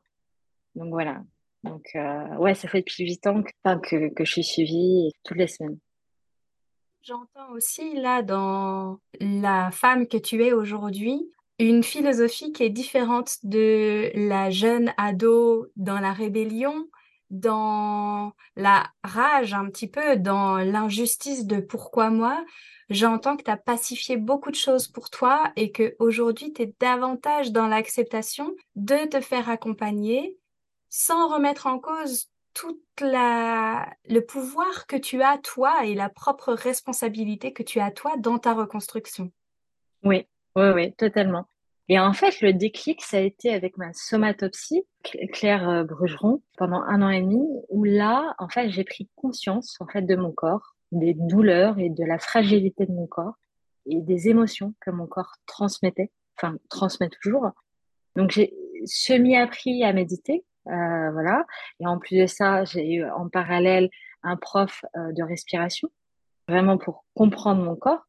Donc 0.75 0.89
voilà. 0.89 1.23
Donc 1.63 1.89
euh, 1.95 2.35
ouais, 2.37 2.55
ça 2.55 2.67
fait 2.67 2.79
depuis 2.79 3.03
huit 3.03 3.25
ans 3.27 3.43
que, 3.43 3.79
que, 3.81 4.13
que 4.13 4.25
je 4.25 4.31
suis 4.31 4.43
suivie 4.43 5.11
toutes 5.23 5.37
les 5.37 5.47
semaines. 5.47 5.77
J'entends 7.01 7.51
aussi 7.51 7.95
là 7.95 8.21
dans 8.21 8.99
la 9.19 9.71
femme 9.71 10.07
que 10.07 10.17
tu 10.17 10.43
es 10.43 10.51
aujourd'hui 10.51 11.31
une 11.59 11.83
philosophie 11.83 12.51
qui 12.53 12.63
est 12.63 12.69
différente 12.69 13.37
de 13.43 14.11
la 14.15 14.49
jeune 14.49 14.93
ado 14.97 15.67
dans 15.75 15.99
la 15.99 16.13
rébellion, 16.13 16.87
dans 17.29 18.33
la 18.55 18.89
rage 19.03 19.53
un 19.53 19.65
petit 19.69 19.87
peu, 19.87 20.17
dans 20.17 20.57
l'injustice 20.57 21.45
de 21.45 21.59
pourquoi 21.59 22.09
moi. 22.09 22.43
J'entends 22.89 23.37
que 23.37 23.43
tu 23.43 23.51
as 23.51 23.57
pacifié 23.57 24.17
beaucoup 24.17 24.49
de 24.49 24.55
choses 24.55 24.87
pour 24.87 25.09
toi 25.09 25.51
et 25.55 25.71
que 25.71 25.95
aujourd'hui 25.99 26.51
tu 26.53 26.63
es 26.63 26.73
davantage 26.79 27.51
dans 27.51 27.67
l'acceptation 27.67 28.55
de 28.75 29.05
te 29.07 29.21
faire 29.21 29.49
accompagner 29.49 30.37
sans 30.89 31.27
remettre 31.31 31.67
en 31.67 31.77
cause 31.77 32.29
toute 32.55 32.81
la 32.99 33.87
le 34.07 34.21
pouvoir 34.21 34.87
que 34.87 34.95
tu 34.95 35.21
as 35.21 35.37
toi 35.37 35.85
et 35.85 35.93
la 35.93 36.09
propre 36.09 36.53
responsabilité 36.53 37.53
que 37.53 37.63
tu 37.63 37.79
as 37.79 37.91
toi 37.91 38.15
dans 38.17 38.39
ta 38.39 38.53
reconstruction. 38.53 39.31
Oui, 40.03 40.27
oui, 40.55 40.69
oui, 40.69 40.93
totalement. 40.93 41.45
Et 41.91 41.99
en 41.99 42.13
fait, 42.13 42.39
le 42.41 42.53
déclic, 42.53 43.01
ça 43.01 43.17
a 43.17 43.21
été 43.21 43.51
avec 43.51 43.77
ma 43.77 43.91
somatopsie, 43.93 44.83
Claire 45.33 45.67
euh, 45.67 45.83
Brugeron, 45.83 46.43
pendant 46.55 46.83
un 46.83 47.01
an 47.01 47.09
et 47.09 47.21
demi, 47.21 47.43
où 47.69 47.83
là, 47.83 48.35
en 48.37 48.47
fait, 48.47 48.69
j'ai 48.69 48.83
pris 48.83 49.09
conscience, 49.15 49.75
en 49.79 49.87
fait, 49.87 50.03
de 50.03 50.15
mon 50.15 50.31
corps, 50.31 50.75
des 50.91 51.15
douleurs 51.15 51.79
et 51.79 51.89
de 51.89 52.05
la 52.05 52.19
fragilité 52.19 52.85
de 52.85 52.91
mon 52.91 53.07
corps 53.07 53.33
et 53.87 54.01
des 54.01 54.29
émotions 54.29 54.75
que 54.81 54.91
mon 54.91 55.07
corps 55.07 55.33
transmettait, 55.47 56.11
enfin, 56.37 56.57
transmet 56.69 57.09
toujours. 57.09 57.49
Donc, 58.15 58.29
j'ai 58.29 58.53
semi-appris 58.85 59.83
à 59.83 59.91
méditer, 59.91 60.45
euh, 60.67 61.11
voilà. 61.11 61.47
Et 61.79 61.87
en 61.87 61.97
plus 61.97 62.19
de 62.19 62.27
ça, 62.27 62.65
j'ai 62.65 62.87
eu 62.93 63.09
en 63.09 63.29
parallèle 63.29 63.89
un 64.21 64.37
prof 64.37 64.85
euh, 64.95 65.11
de 65.11 65.23
respiration, 65.23 65.89
vraiment 66.47 66.77
pour 66.77 67.03
comprendre 67.15 67.63
mon 67.63 67.75
corps 67.75 68.05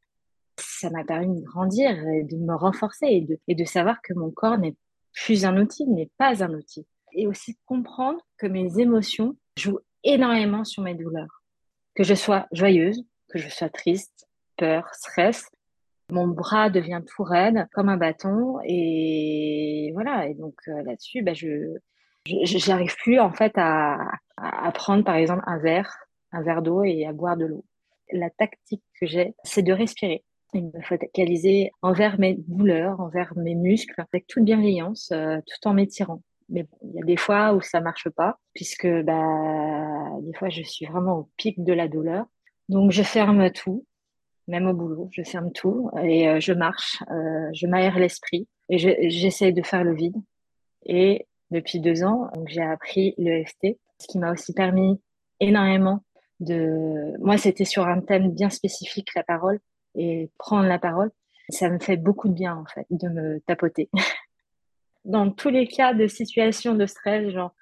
ça 0.80 0.90
m'a 0.90 1.04
permis 1.04 1.40
de 1.40 1.44
grandir, 1.44 1.90
et 2.08 2.24
de 2.24 2.36
me 2.36 2.54
renforcer 2.54 3.06
et 3.06 3.20
de, 3.20 3.38
et 3.48 3.54
de 3.54 3.64
savoir 3.64 4.00
que 4.02 4.14
mon 4.14 4.30
corps 4.30 4.58
n'est 4.58 4.76
plus 5.12 5.44
un 5.44 5.56
outil, 5.58 5.86
n'est 5.86 6.10
pas 6.18 6.42
un 6.42 6.54
outil. 6.54 6.86
Et 7.12 7.26
aussi 7.26 7.58
comprendre 7.66 8.20
que 8.38 8.46
mes 8.46 8.78
émotions 8.78 9.36
jouent 9.56 9.80
énormément 10.04 10.64
sur 10.64 10.82
mes 10.82 10.94
douleurs. 10.94 11.42
Que 11.94 12.04
je 12.04 12.14
sois 12.14 12.46
joyeuse, 12.52 13.04
que 13.28 13.38
je 13.38 13.48
sois 13.48 13.68
triste, 13.68 14.28
peur, 14.56 14.88
stress, 14.94 15.50
mon 16.10 16.26
bras 16.28 16.70
devient 16.70 17.02
tout 17.06 17.22
raide 17.22 17.66
comme 17.72 17.88
un 17.88 17.96
bâton 17.96 18.58
et 18.64 19.90
voilà. 19.94 20.26
Et 20.28 20.34
donc 20.34 20.54
euh, 20.68 20.82
là-dessus, 20.82 21.22
bah, 21.22 21.34
je 21.34 21.76
j'arrive 22.26 22.94
plus 22.96 23.18
en 23.18 23.32
fait 23.32 23.52
à, 23.56 23.98
à 24.36 24.72
prendre 24.72 25.04
par 25.04 25.16
exemple 25.16 25.42
un 25.46 25.58
verre, 25.58 25.96
un 26.32 26.42
verre 26.42 26.62
d'eau 26.62 26.84
et 26.84 27.06
à 27.06 27.12
boire 27.12 27.36
de 27.36 27.46
l'eau. 27.46 27.64
La 28.12 28.30
tactique 28.30 28.82
que 29.00 29.06
j'ai, 29.06 29.34
c'est 29.44 29.62
de 29.62 29.72
respirer 29.72 30.24
il 30.54 30.70
me 30.74 30.80
focaliser 30.82 31.72
envers 31.82 32.18
mes 32.18 32.34
douleurs, 32.46 33.00
envers 33.00 33.32
mes 33.36 33.54
muscles, 33.54 33.94
avec 34.12 34.26
toute 34.26 34.44
bienveillance, 34.44 35.10
euh, 35.12 35.38
tout 35.46 35.68
en 35.68 35.74
m'étirant. 35.74 36.22
Mais 36.48 36.66
il 36.82 36.94
y 36.94 37.00
a 37.00 37.04
des 37.04 37.16
fois 37.16 37.54
où 37.54 37.60
ça 37.60 37.80
marche 37.80 38.08
pas, 38.10 38.38
puisque 38.54 38.88
bah, 39.02 40.08
des 40.22 40.32
fois 40.34 40.48
je 40.48 40.62
suis 40.62 40.86
vraiment 40.86 41.18
au 41.18 41.28
pic 41.36 41.62
de 41.62 41.72
la 41.72 41.88
douleur. 41.88 42.26
Donc 42.68 42.90
je 42.90 43.02
ferme 43.02 43.50
tout, 43.50 43.86
même 44.48 44.66
au 44.66 44.74
boulot, 44.74 45.08
je 45.12 45.22
ferme 45.22 45.52
tout 45.52 45.90
et 46.02 46.28
euh, 46.28 46.40
je 46.40 46.52
marche, 46.52 47.02
euh, 47.10 47.48
je 47.52 47.66
m'aère 47.66 47.98
l'esprit 47.98 48.48
et 48.68 48.78
j'essaie 49.10 49.52
de 49.52 49.62
faire 49.62 49.84
le 49.84 49.94
vide. 49.94 50.16
Et 50.84 51.26
depuis 51.50 51.80
deux 51.80 52.04
ans, 52.04 52.30
j'ai 52.46 52.62
appris 52.62 53.14
l'EFT, 53.18 53.78
ce 53.98 54.06
qui 54.08 54.18
m'a 54.18 54.32
aussi 54.32 54.52
permis 54.52 55.00
énormément 55.40 56.02
de. 56.40 57.16
Moi, 57.18 57.36
c'était 57.38 57.64
sur 57.64 57.86
un 57.86 58.00
thème 58.00 58.32
bien 58.32 58.50
spécifique, 58.50 59.14
la 59.14 59.24
parole, 59.24 59.60
et 59.94 60.30
prendre 60.38 60.66
la 60.66 60.78
parole, 60.78 61.10
ça 61.48 61.68
me 61.68 61.78
fait 61.78 61.96
beaucoup 61.96 62.28
de 62.28 62.34
bien 62.34 62.56
en 62.56 62.64
fait 62.64 62.86
de 62.90 63.08
me 63.08 63.40
tapoter. 63.40 63.90
Dans 65.04 65.30
tous 65.30 65.48
les 65.48 65.66
cas 65.66 65.94
de 65.94 66.06
situations 66.06 66.74
de 66.74 66.86
stress, 66.86 67.30
genre 67.30 67.54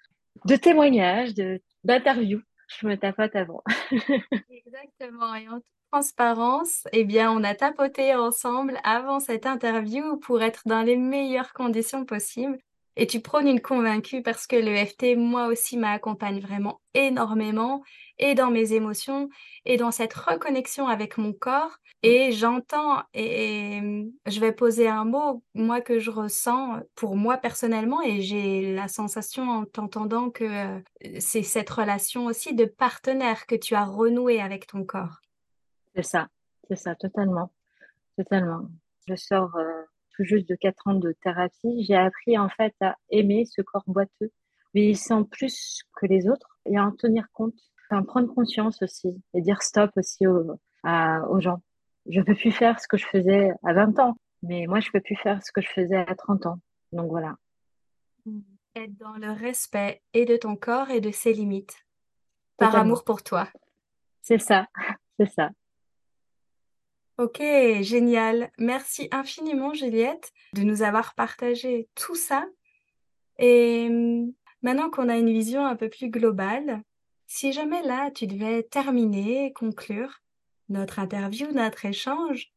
de 0.45 0.57
témoignages, 0.57 1.35
de 1.35 1.61
d'interviews, 1.85 2.43
je 2.69 2.87
me 2.87 2.97
tapote 2.97 3.35
avant. 3.35 3.63
Exactement. 4.51 5.35
Et 5.35 5.49
en 5.49 5.57
toute 5.57 5.65
transparence, 5.91 6.87
eh 6.93 7.05
bien, 7.05 7.33
on 7.33 7.43
a 7.45 7.55
tapoté 7.55 8.15
ensemble 8.15 8.79
avant 8.85 9.21
cette 9.21 9.47
interview 9.47 10.19
pour 10.19 10.43
être 10.43 10.63
dans 10.67 10.83
les 10.83 10.97
meilleures 10.97 11.53
conditions 11.53 12.05
possibles. 12.05 12.59
Et 12.97 13.07
tu 13.07 13.21
prônes 13.21 13.47
une 13.47 13.61
convaincue 13.61 14.23
parce 14.23 14.47
que 14.47 14.57
l'EFT, 14.57 15.17
moi 15.17 15.47
aussi, 15.47 15.79
m'accompagne 15.79 16.41
vraiment 16.41 16.81
énormément 16.95 17.83
et 18.19 18.35
dans 18.35 18.51
mes 18.51 18.73
émotions 18.73 19.29
et 19.65 19.77
dans 19.77 19.91
cette 19.91 20.15
reconnexion 20.15 20.89
avec 20.89 21.19
mon 21.19 21.33
corps. 21.33 21.79
Et 22.03 22.31
j'entends 22.33 23.03
et, 23.13 23.81
je 24.27 24.41
vais 24.41 24.53
poser 24.53 24.89
un 24.89 25.05
mot, 25.05 25.43
moi, 25.55 25.81
que 25.81 25.99
je 25.99 26.11
ressens 26.11 26.81
pour 26.95 27.17
moi 27.17 27.39
personnellement 27.39 28.03
et 28.03 28.21
j'ai 28.21 28.73
la 28.75 28.87
sensation 28.87 29.51
en 29.51 29.65
t'entendant 29.65 30.31
que 30.31 30.45
euh, 30.45 30.81
c'est 31.19 31.43
cette 31.43 31.71
relation 31.71 32.27
aussi 32.27 32.55
de 32.55 32.67
partenaire 32.67 33.47
que 33.47 33.57
tu 33.57 33.75
as 33.75 33.85
renoué 33.85 34.41
avec 34.41 34.67
ton 34.67 34.85
corps. 34.85 35.21
C'est 35.97 36.05
ça, 36.05 36.29
c'est 36.69 36.77
ça, 36.77 36.95
totalement. 36.95 37.51
Totalement. 38.17 38.69
Je 39.09 39.17
sors 39.17 39.57
euh, 39.57 39.83
juste 40.19 40.49
de 40.49 40.55
quatre 40.55 40.87
ans 40.87 40.95
de 40.95 41.13
thérapie, 41.13 41.85
j'ai 41.85 41.97
appris 41.97 42.39
en 42.39 42.49
fait 42.49 42.75
à 42.81 42.97
aimer 43.11 43.45
ce 43.45 43.63
corps 43.63 43.85
boiteux, 43.87 44.31
vieillissant 44.75 45.25
plus 45.25 45.83
que 45.97 46.07
les 46.07 46.29
autres 46.29 46.59
et 46.67 46.77
à 46.77 46.85
en 46.85 46.93
tenir 46.93 47.29
compte, 47.33 47.59
enfin, 47.91 48.03
prendre 48.03 48.33
conscience 48.35 48.83
aussi 48.83 49.21
et 49.35 49.41
dire 49.41 49.63
stop 49.63 49.91
aussi 49.97 50.27
aux, 50.27 50.59
aux 50.85 51.41
gens. 51.41 51.63
Je 52.09 52.21
ne 52.21 52.25
peux 52.25 52.35
plus 52.35 52.53
faire 52.53 52.81
ce 52.81 52.89
que 52.89 52.97
je 52.97 53.07
faisais 53.07 53.53
à 53.65 53.73
20 53.73 53.99
ans, 53.99 54.17
mais 54.43 54.67
moi 54.67 54.81
je 54.81 54.89
ne 54.89 54.93
peux 54.93 55.01
plus 55.01 55.17
faire 55.17 55.43
ce 55.45 55.53
que 55.53 55.61
je 55.61 55.69
faisais 55.69 55.97
à 55.97 56.15
30 56.15 56.47
ans. 56.47 56.59
Donc 56.93 57.11
voilà. 57.11 57.37
Être 58.77 58.97
dans 58.97 59.17
le 59.17 59.33
respect 59.33 60.03
et 60.15 60.25
de 60.25 60.37
ton 60.37 60.57
corps 60.57 60.91
et 60.91 61.01
de 61.01 61.11
ses 61.11 61.33
limites, 61.33 61.87
par 62.57 62.75
amour 62.77 63.05
pour 63.05 63.23
toi. 63.23 63.49
C'est 64.23 64.39
ça, 64.39 64.67
c'est 65.19 65.31
ça. 65.31 65.51
Ok, 67.19 67.43
génial. 67.81 68.51
Merci 68.59 69.09
infiniment, 69.11 69.75
Juliette, 69.75 70.31
de 70.55 70.63
nous 70.63 70.83
avoir 70.83 71.15
partagé 71.17 71.89
tout 71.97 72.15
ça. 72.15 72.47
Et 73.39 73.89
hum, 73.91 74.33
maintenant 74.63 74.89
qu'on 74.89 75.09
a 75.09 75.17
une 75.17 75.33
vision 75.33 75.67
un 75.67 75.75
peu 75.75 75.89
plus 75.89 76.11
globale, 76.11 76.83
si 77.29 77.53
jamais 77.53 77.83
là, 77.83 78.11
tu 78.11 78.27
devais 78.27 78.65
terminer, 78.65 79.53
conclure 79.53 80.23
notre 80.69 80.99
interview, 80.99 81.53
notre 81.53 81.85
échange 81.85 82.51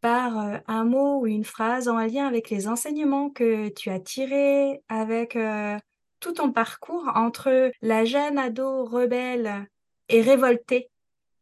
par 0.00 0.38
euh, 0.38 0.58
un 0.66 0.84
mot 0.84 1.20
ou 1.20 1.26
une 1.26 1.44
phrase 1.44 1.88
en 1.88 1.98
lien 1.98 2.26
avec 2.26 2.50
les 2.50 2.68
enseignements 2.68 3.30
que 3.30 3.68
tu 3.68 3.88
as 3.88 4.00
tirés 4.00 4.82
avec 4.88 5.36
euh, 5.36 5.78
tout 6.18 6.32
ton 6.32 6.52
parcours 6.52 7.10
entre 7.14 7.70
la 7.82 8.04
jeune 8.04 8.38
ado 8.38 8.84
rebelle 8.84 9.68
et 10.08 10.22
révoltée 10.22 10.90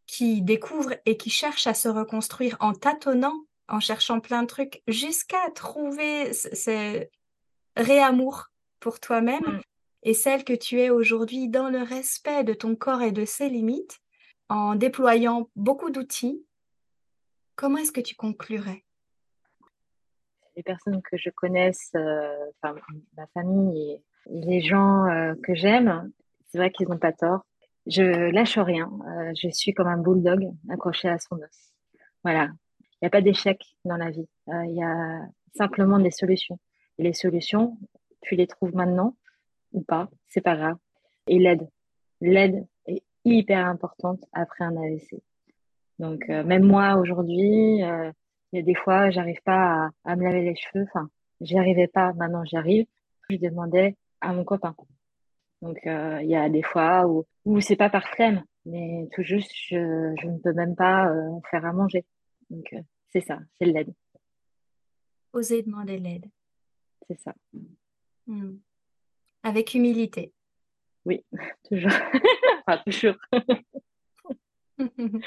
qui 0.07 0.43
découvre 0.43 0.95
et 1.07 1.17
qui 1.17 1.31
cherche 1.31 1.67
à 1.67 1.75
se 1.75 1.89
reconstruire 1.89 2.57
en 2.61 2.73
tâtonnant, 2.73 3.45
en 3.69 3.81
cherchant 3.81 4.21
plein 4.21 4.43
de 4.43 4.47
trucs, 4.47 4.83
jusqu'à 4.89 5.51
trouver 5.55 6.33
ce 6.33 7.07
réamour 7.77 8.49
pour 8.81 9.01
toi-même, 9.01 9.41
mm. 9.41 9.61
Et 10.03 10.15
celle 10.15 10.45
que 10.45 10.53
tu 10.53 10.81
es 10.81 10.91
aujourd'hui 10.91 11.49
dans 11.49 11.71
le 11.71 11.83
respect 11.83 12.45
de 12.45 12.55
ton 12.55 12.77
corps 12.77 13.03
et 13.03 13.13
de 13.13 13.25
ses 13.25 13.49
limites, 13.49 13.99
en 14.49 14.75
déployant 14.75 15.51
beaucoup 15.57 15.91
d'outils, 15.91 16.45
comment 17.57 17.79
est-ce 17.79 17.93
que 17.93 18.01
tu 18.01 18.15
conclurais? 18.15 18.85
Les 20.57 20.63
personnes 20.63 21.03
que 21.03 21.17
je 21.17 21.31
connaisse, 21.31 21.91
euh, 21.95 22.51
ma 22.63 23.27
famille 23.35 23.93
et 23.93 24.03
les 24.27 24.61
gens 24.61 25.07
euh, 25.07 25.35
que 25.43 25.55
j'aime, 25.55 26.11
c'est 26.49 26.59
vrai 26.59 26.71
qu'ils 26.71 26.89
n'ont 26.89 26.99
pas 26.99 27.13
tort. 27.13 27.45
Je 27.87 28.03
lâche 28.03 28.59
rien. 28.59 28.91
Euh, 29.07 29.33
je 29.41 29.49
suis 29.49 29.73
comme 29.73 29.87
un 29.87 29.99
bulldog 29.99 30.51
accroché 30.69 31.09
à 31.09 31.19
son 31.19 31.37
os. 31.37 31.73
Voilà. 32.25 32.49
Il 32.81 33.05
n'y 33.05 33.07
a 33.07 33.11
pas 33.11 33.21
d'échec 33.21 33.63
dans 33.85 33.97
la 33.97 34.11
vie. 34.11 34.29
Il 34.49 34.75
y 34.75 34.83
a 34.83 35.21
simplement 35.57 35.99
des 35.99 36.11
solutions. 36.11 36.59
Et 36.99 37.05
les 37.05 37.13
solutions, 37.13 37.79
tu 38.23 38.35
les 38.35 38.49
trouves 38.49 38.75
maintenant 38.75 39.15
ou 39.73 39.83
pas, 39.83 40.09
c'est 40.29 40.41
pas 40.41 40.57
grave. 40.57 40.77
Et 41.27 41.39
l'aide. 41.39 41.69
L'aide 42.21 42.67
est 42.87 43.03
hyper 43.25 43.67
importante 43.67 44.25
après 44.33 44.65
un 44.65 44.77
AVC. 44.77 45.23
Donc, 45.99 46.29
euh, 46.31 46.45
même 46.45 46.65
moi, 46.65 46.97
aujourd'hui, 46.97 47.79
il 47.79 48.17
y 48.53 48.59
a 48.59 48.63
des 48.63 48.75
fois, 48.75 49.11
j'arrive 49.11 49.43
pas 49.45 49.87
à, 50.05 50.13
à, 50.13 50.17
me 50.17 50.25
laver 50.25 50.43
les 50.43 50.57
cheveux. 50.57 50.85
Enfin, 50.85 51.09
j'y 51.41 51.59
arrivais 51.59 51.89
pas. 51.89 52.13
Maintenant, 52.15 52.45
j'y 52.45 52.57
arrive. 52.57 52.87
Je 53.31 53.37
demandais 53.37 53.97
à 54.21 54.33
mon 54.33 54.45
copain. 54.45 54.75
Donc, 55.63 55.79
euh, 55.87 56.21
il 56.23 56.29
y 56.29 56.37
a 56.37 56.49
des 56.49 56.63
fois 56.63 57.07
où, 57.07 57.25
où 57.45 57.61
c'est 57.61 57.77
pas 57.77 57.91
par 57.91 58.09
flemme, 58.09 58.45
mais 58.65 59.09
tout 59.13 59.23
juste, 59.23 59.51
je, 59.69 59.77
ne 59.77 60.39
peux 60.39 60.53
même 60.53 60.77
pas 60.77 61.11
euh, 61.11 61.41
faire 61.51 61.65
à 61.65 61.73
manger. 61.73 62.05
Donc, 62.51 62.73
euh, 62.73 62.81
c'est 63.09 63.21
ça, 63.21 63.39
c'est 63.59 63.67
l'aide. 63.67 63.93
Oser 65.33 65.63
demander 65.63 65.99
l'aide. 65.99 66.27
C'est 67.09 67.19
ça. 67.19 67.35
Hmm. 68.27 68.57
Avec 69.49 69.73
humilité. 69.73 70.35
Oui, 71.07 71.25
toujours. 71.71 71.91
enfin, 72.67 72.83
toujours. 72.85 73.17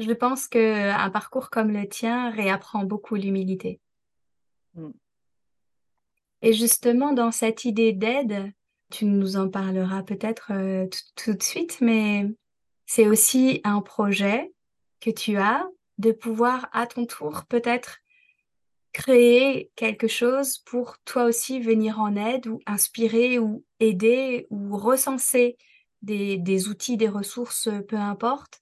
je 0.00 0.12
pense 0.12 0.48
qu'un 0.48 1.10
parcours 1.10 1.50
comme 1.50 1.70
le 1.70 1.88
tien 1.88 2.30
réapprend 2.30 2.82
beaucoup 2.82 3.14
l'humilité. 3.14 3.78
Hmm. 4.74 4.90
Et 6.42 6.52
justement, 6.52 7.12
dans 7.12 7.30
cette 7.30 7.64
idée 7.64 7.92
d'aide, 7.92 8.52
tu 8.90 9.04
nous 9.04 9.36
en 9.36 9.48
parleras 9.48 10.02
peut-être 10.02 10.50
euh, 10.52 10.88
tout 11.14 11.34
de 11.34 11.42
suite, 11.44 11.80
mais 11.80 12.26
c'est 12.86 13.06
aussi 13.06 13.60
un 13.62 13.82
projet 13.82 14.52
que 14.98 15.10
tu 15.10 15.36
as 15.36 15.64
de 15.98 16.10
pouvoir 16.10 16.68
à 16.72 16.88
ton 16.88 17.06
tour 17.06 17.44
peut-être 17.48 17.98
créer 18.92 19.70
quelque 19.76 20.08
chose 20.08 20.58
pour 20.58 20.98
toi 21.04 21.24
aussi 21.24 21.60
venir 21.60 22.00
en 22.00 22.16
aide 22.16 22.46
ou 22.46 22.60
inspirer 22.66 23.38
ou 23.38 23.64
aider 23.78 24.46
ou 24.50 24.76
recenser 24.76 25.56
des, 26.02 26.68
outils, 26.68 26.96
des 26.96 27.08
ressources, 27.08 27.68
peu 27.88 27.96
importe, 27.96 28.60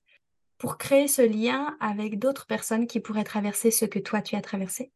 pour 0.58 0.76
créer 0.76 1.08
ce 1.08 1.22
lien 1.22 1.76
avec 1.80 2.18
d'autres 2.18 2.46
personnes 2.46 2.86
qui 2.86 3.00
pourraient 3.00 3.24
traverser 3.24 3.70
ce 3.70 3.84
que 3.84 3.98
toi 3.98 4.20
tu 4.20 4.34
as 4.34 4.40
traversé? 4.40 4.92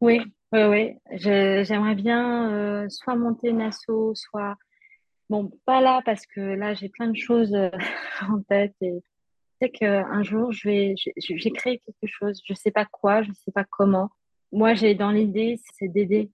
Oui, 0.00 0.20
oui, 0.52 0.64
oui. 0.64 0.94
J'aimerais 1.12 1.94
bien 1.94 2.50
euh, 2.52 2.88
soit 2.88 3.16
monter 3.16 3.48
une 3.48 3.62
asso, 3.62 4.14
soit... 4.14 4.56
Bon, 5.28 5.50
pas 5.64 5.80
là 5.80 6.02
parce 6.04 6.24
que 6.24 6.40
là 6.40 6.72
j'ai 6.74 6.88
plein 6.88 7.08
de 7.08 7.16
choses 7.16 7.52
euh, 7.52 7.68
en 8.30 8.40
tête 8.42 8.76
et 8.80 9.02
sais 9.60 9.70
qu'un 9.70 10.22
jour 10.22 10.52
je 10.52 10.68
vais, 10.68 10.94
j'ai 11.16 11.50
créé 11.50 11.80
quelque 11.80 12.10
chose, 12.10 12.40
je 12.44 12.54
sais 12.54 12.70
pas 12.70 12.84
quoi, 12.84 13.22
je 13.22 13.32
sais 13.32 13.52
pas 13.52 13.64
comment. 13.64 14.10
Moi 14.52 14.74
j'ai 14.74 14.94
dans 14.94 15.10
l'idée 15.10 15.60
c'est 15.74 15.88
d'aider. 15.88 16.30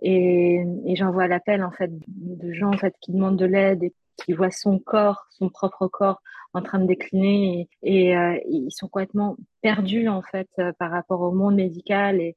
Et, 0.00 0.62
et 0.86 0.96
j'envoie 0.96 1.28
l'appel 1.28 1.62
en 1.64 1.70
fait 1.70 1.90
de 2.08 2.52
gens 2.52 2.74
en 2.74 2.76
fait 2.76 2.94
qui 3.00 3.12
demandent 3.12 3.38
de 3.38 3.46
l'aide 3.46 3.84
et 3.84 3.94
qui 4.16 4.32
voient 4.32 4.50
son 4.50 4.78
corps, 4.78 5.26
son 5.30 5.48
propre 5.48 5.88
corps 5.88 6.20
en 6.54 6.62
train 6.62 6.78
de 6.78 6.86
décliner. 6.86 7.68
Et, 7.82 8.16
euh, 8.16 8.38
ils 8.48 8.70
sont 8.70 8.88
complètement 8.88 9.36
perdus 9.60 10.08
en 10.08 10.22
fait 10.22 10.48
euh, 10.58 10.72
par 10.78 10.90
rapport 10.90 11.20
au 11.20 11.32
monde 11.32 11.56
médical. 11.56 12.20
Et 12.20 12.36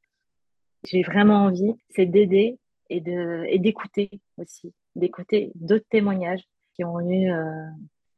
j'ai 0.86 1.04
vraiment 1.04 1.46
envie, 1.46 1.74
c'est 1.92 2.06
d'aider 2.06 2.60
et 2.90 3.02
de 3.02 3.46
et 3.48 3.60
d'écouter 3.60 4.10
aussi, 4.38 4.74
d'écouter 4.96 5.52
d'autres 5.56 5.88
témoignages 5.90 6.44
qui 6.76 6.84
ont 6.84 7.00
eu 7.00 7.32
euh, 7.32 7.66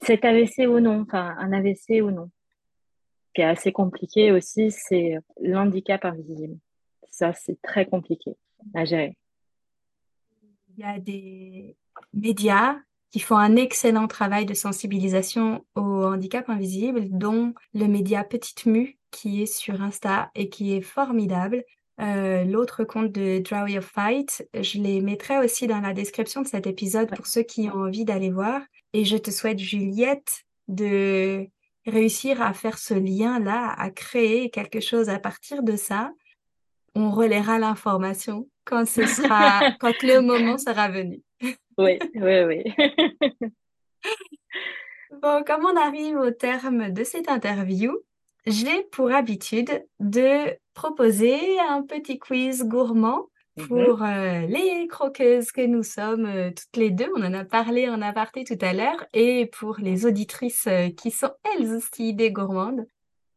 cet 0.02 0.26
AVC 0.26 0.68
ou 0.68 0.80
non, 0.80 1.02
enfin 1.02 1.36
un 1.40 1.52
AVC 1.52 2.02
ou 2.02 2.12
non. 2.12 2.30
Ce 3.28 3.34
qui 3.36 3.42
est 3.42 3.46
assez 3.46 3.72
compliqué 3.72 4.32
aussi, 4.32 4.72
c'est 4.72 5.18
l'handicap 5.42 6.04
invisible. 6.06 6.58
Ça, 7.10 7.34
c'est 7.34 7.62
très 7.62 7.86
compliqué 7.86 8.36
à 8.74 8.86
gérer. 8.86 9.18
Il 10.78 10.84
y 10.84 10.84
a 10.84 11.00
des 11.00 11.76
médias 12.14 12.78
qui 13.12 13.20
font 13.20 13.38
un 13.38 13.56
excellent 13.56 14.08
travail 14.08 14.46
de 14.46 14.54
sensibilisation 14.54 15.66
au 15.76 16.06
handicap 16.06 16.50
invisible, 16.50 17.08
dont 17.10 17.54
le 17.74 17.88
média 17.88 18.24
Petite 18.24 18.66
Mue, 18.66 18.98
qui 19.12 19.42
est 19.42 19.48
sur 19.48 19.82
Insta 19.82 20.30
et 20.36 20.50
qui 20.50 20.74
est 20.74 20.82
formidable. 20.82 21.64
Euh, 22.00 22.46
l'autre 22.46 22.84
compte 22.84 23.12
de 23.12 23.40
Draw 23.40 23.68
Your 23.68 23.84
Fight, 23.84 24.48
je 24.54 24.80
les 24.80 25.02
mettrai 25.02 25.40
aussi 25.40 25.68
dans 25.68 25.82
la 25.82 25.94
description 25.94 26.42
de 26.42 26.48
cet 26.48 26.66
épisode 26.66 27.14
pour 27.14 27.28
ceux 27.28 27.44
qui 27.44 27.70
ont 27.70 27.82
envie 27.82 28.06
d'aller 28.06 28.30
voir. 28.30 28.62
Et 28.94 29.06
je 29.06 29.18
te 29.18 29.32
souhaite, 29.32 29.60
Juliette, 29.60 30.46
de 30.68 31.48
réussir 31.86 32.42
à 32.42 32.54
faire 32.54 32.78
ce 32.78 32.94
lien-là, 32.94 33.74
à 33.78 33.90
créer 33.90 34.50
quelque 34.50 34.80
chose 34.80 35.10
à 35.10 35.20
partir 35.20 35.64
de 35.64 35.76
ça. 35.76 36.12
On 36.96 37.12
relaiera 37.12 37.60
l'information 37.60 38.48
quand 38.66 38.88
ce 38.88 39.06
sera, 39.06 39.72
quand 39.80 40.02
le 40.04 40.22
moment 40.22 40.58
sera 40.58 40.90
venu. 40.90 41.22
Oui, 41.78 41.98
oui, 42.16 42.44
oui. 42.44 42.64
bon, 45.22 45.44
comme 45.46 45.66
on 45.66 45.78
arrive 45.78 46.18
au 46.18 46.32
terme 46.32 46.92
de 46.92 47.04
cette 47.04 47.30
interview, 47.30 47.98
j'ai 48.46 48.84
pour 48.92 49.12
habitude 49.12 49.86
de 50.00 50.58
proposer 50.74 51.60
un 51.60 51.84
petit 51.84 52.20
quiz 52.20 52.64
gourmand. 52.64 53.28
Pour 53.68 54.04
euh, 54.04 54.42
les 54.48 54.88
croqueuses 54.88 55.52
que 55.52 55.66
nous 55.66 55.84
sommes 55.84 56.26
euh, 56.26 56.52
toutes 56.52 56.78
les 56.78 56.90
deux. 56.90 57.10
On 57.16 57.24
en 57.24 57.34
a 57.34 57.46
parlé 57.46 57.90
en 57.90 58.02
aparté 58.02 58.44
tout 58.44 58.58
à 58.62 58.74
l'heure 58.74 59.06
et 59.14 59.48
pour 59.48 59.78
les 59.80 60.06
auditrices 60.06 60.68
euh, 60.68 60.90
qui 60.90 61.12
sont 61.12 61.32
elles 61.44 61.74
aussi 61.74 62.14
des 62.14 62.32
gourmandes. 62.32 62.86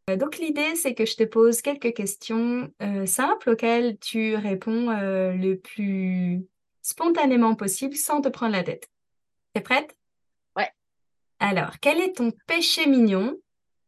donc 0.08 0.38
l'idée, 0.38 0.74
c'est 0.74 0.94
que 0.94 1.04
je 1.04 1.16
te 1.16 1.24
pose 1.24 1.62
quelques 1.62 1.94
questions 1.94 2.70
simples 3.06 3.50
auxquelles 3.50 3.98
tu 3.98 4.34
réponds 4.34 4.88
le 4.90 5.54
plus 5.54 6.44
spontanément 6.82 7.54
possible 7.54 7.94
sans 7.94 8.20
te 8.20 8.28
prendre 8.28 8.52
la 8.52 8.64
tête. 8.64 8.88
T'es 9.54 9.60
prête? 9.60 9.96
Ouais. 10.56 10.70
Alors, 11.38 11.78
quel 11.80 12.00
est 12.00 12.16
ton 12.16 12.32
péché 12.46 12.86
mignon? 12.86 13.36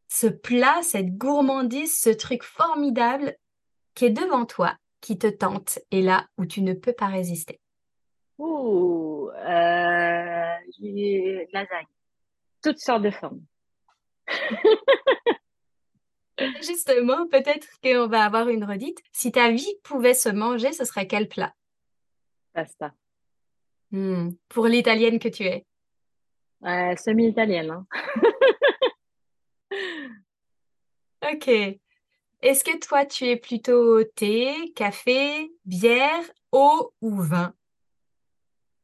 Ce 0.08 0.28
plat, 0.28 0.80
cette 0.82 1.16
gourmandise, 1.16 1.98
ce 1.98 2.10
truc 2.10 2.44
formidable 2.44 3.36
qui 3.94 4.04
est 4.04 4.10
devant 4.10 4.46
toi, 4.46 4.76
qui 5.04 5.18
te 5.18 5.26
tente 5.26 5.78
et 5.90 6.00
là 6.00 6.26
où 6.38 6.46
tu 6.46 6.62
ne 6.62 6.72
peux 6.72 6.94
pas 6.94 7.08
résister 7.08 7.60
Ouh, 8.38 9.28
euh, 9.28 10.54
lasagne. 11.52 11.86
Toutes 12.62 12.78
sortes 12.78 13.02
de 13.02 13.10
formes. 13.10 13.42
Justement, 16.62 17.28
peut-être 17.28 17.68
qu'on 17.82 18.08
va 18.08 18.24
avoir 18.24 18.48
une 18.48 18.64
redite. 18.64 18.98
Si 19.12 19.30
ta 19.30 19.50
vie 19.50 19.76
pouvait 19.82 20.14
se 20.14 20.30
manger, 20.30 20.72
ce 20.72 20.86
serait 20.86 21.06
quel 21.06 21.28
plat? 21.28 21.54
Pasta. 22.54 22.94
Hmm, 23.90 24.30
pour 24.48 24.66
l'italienne 24.66 25.18
que 25.18 25.28
tu 25.28 25.44
es 25.44 25.66
euh, 26.64 26.96
Semi-italienne. 26.96 27.70
Hein. 27.70 27.86
Ok. 31.22 31.80
Est-ce 32.44 32.62
que 32.62 32.76
toi, 32.78 33.06
tu 33.06 33.24
es 33.24 33.36
plutôt 33.36 34.04
thé, 34.04 34.70
café, 34.76 35.50
bière, 35.64 36.22
eau 36.52 36.92
ou 37.00 37.18
vin? 37.22 37.54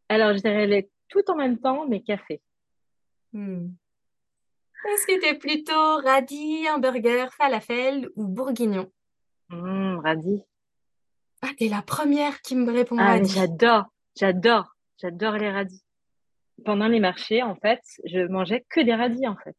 Alors, 0.08 0.32
je 0.32 0.38
dirais 0.38 0.66
les 0.66 0.90
tout 1.10 1.30
en 1.30 1.36
même 1.36 1.58
temps, 1.58 1.86
mais 1.86 2.00
café. 2.00 2.40
Hmm. 3.34 3.68
Est-ce 4.88 5.06
que 5.06 5.20
tu 5.20 5.26
es 5.26 5.34
plutôt 5.34 5.96
radis, 5.98 6.70
hamburger, 6.70 7.30
falafel 7.34 8.08
ou 8.16 8.26
bourguignon? 8.28 8.90
Mmh, 9.50 9.98
radis. 9.98 10.42
Ah, 11.42 11.50
t'es 11.58 11.68
la 11.68 11.82
première 11.82 12.40
qui 12.40 12.56
me 12.56 12.72
répond 12.72 12.96
Ah, 12.98 13.18
radis. 13.18 13.30
j'adore, 13.34 13.84
j'adore, 14.18 14.74
j'adore 14.96 15.34
les 15.34 15.50
radis. 15.50 15.84
Pendant 16.64 16.88
les 16.88 17.00
marchés, 17.00 17.42
en 17.42 17.56
fait, 17.56 17.82
je 18.06 18.26
mangeais 18.26 18.64
que 18.70 18.80
des 18.80 18.94
radis, 18.94 19.28
en 19.28 19.36
fait. 19.36 19.56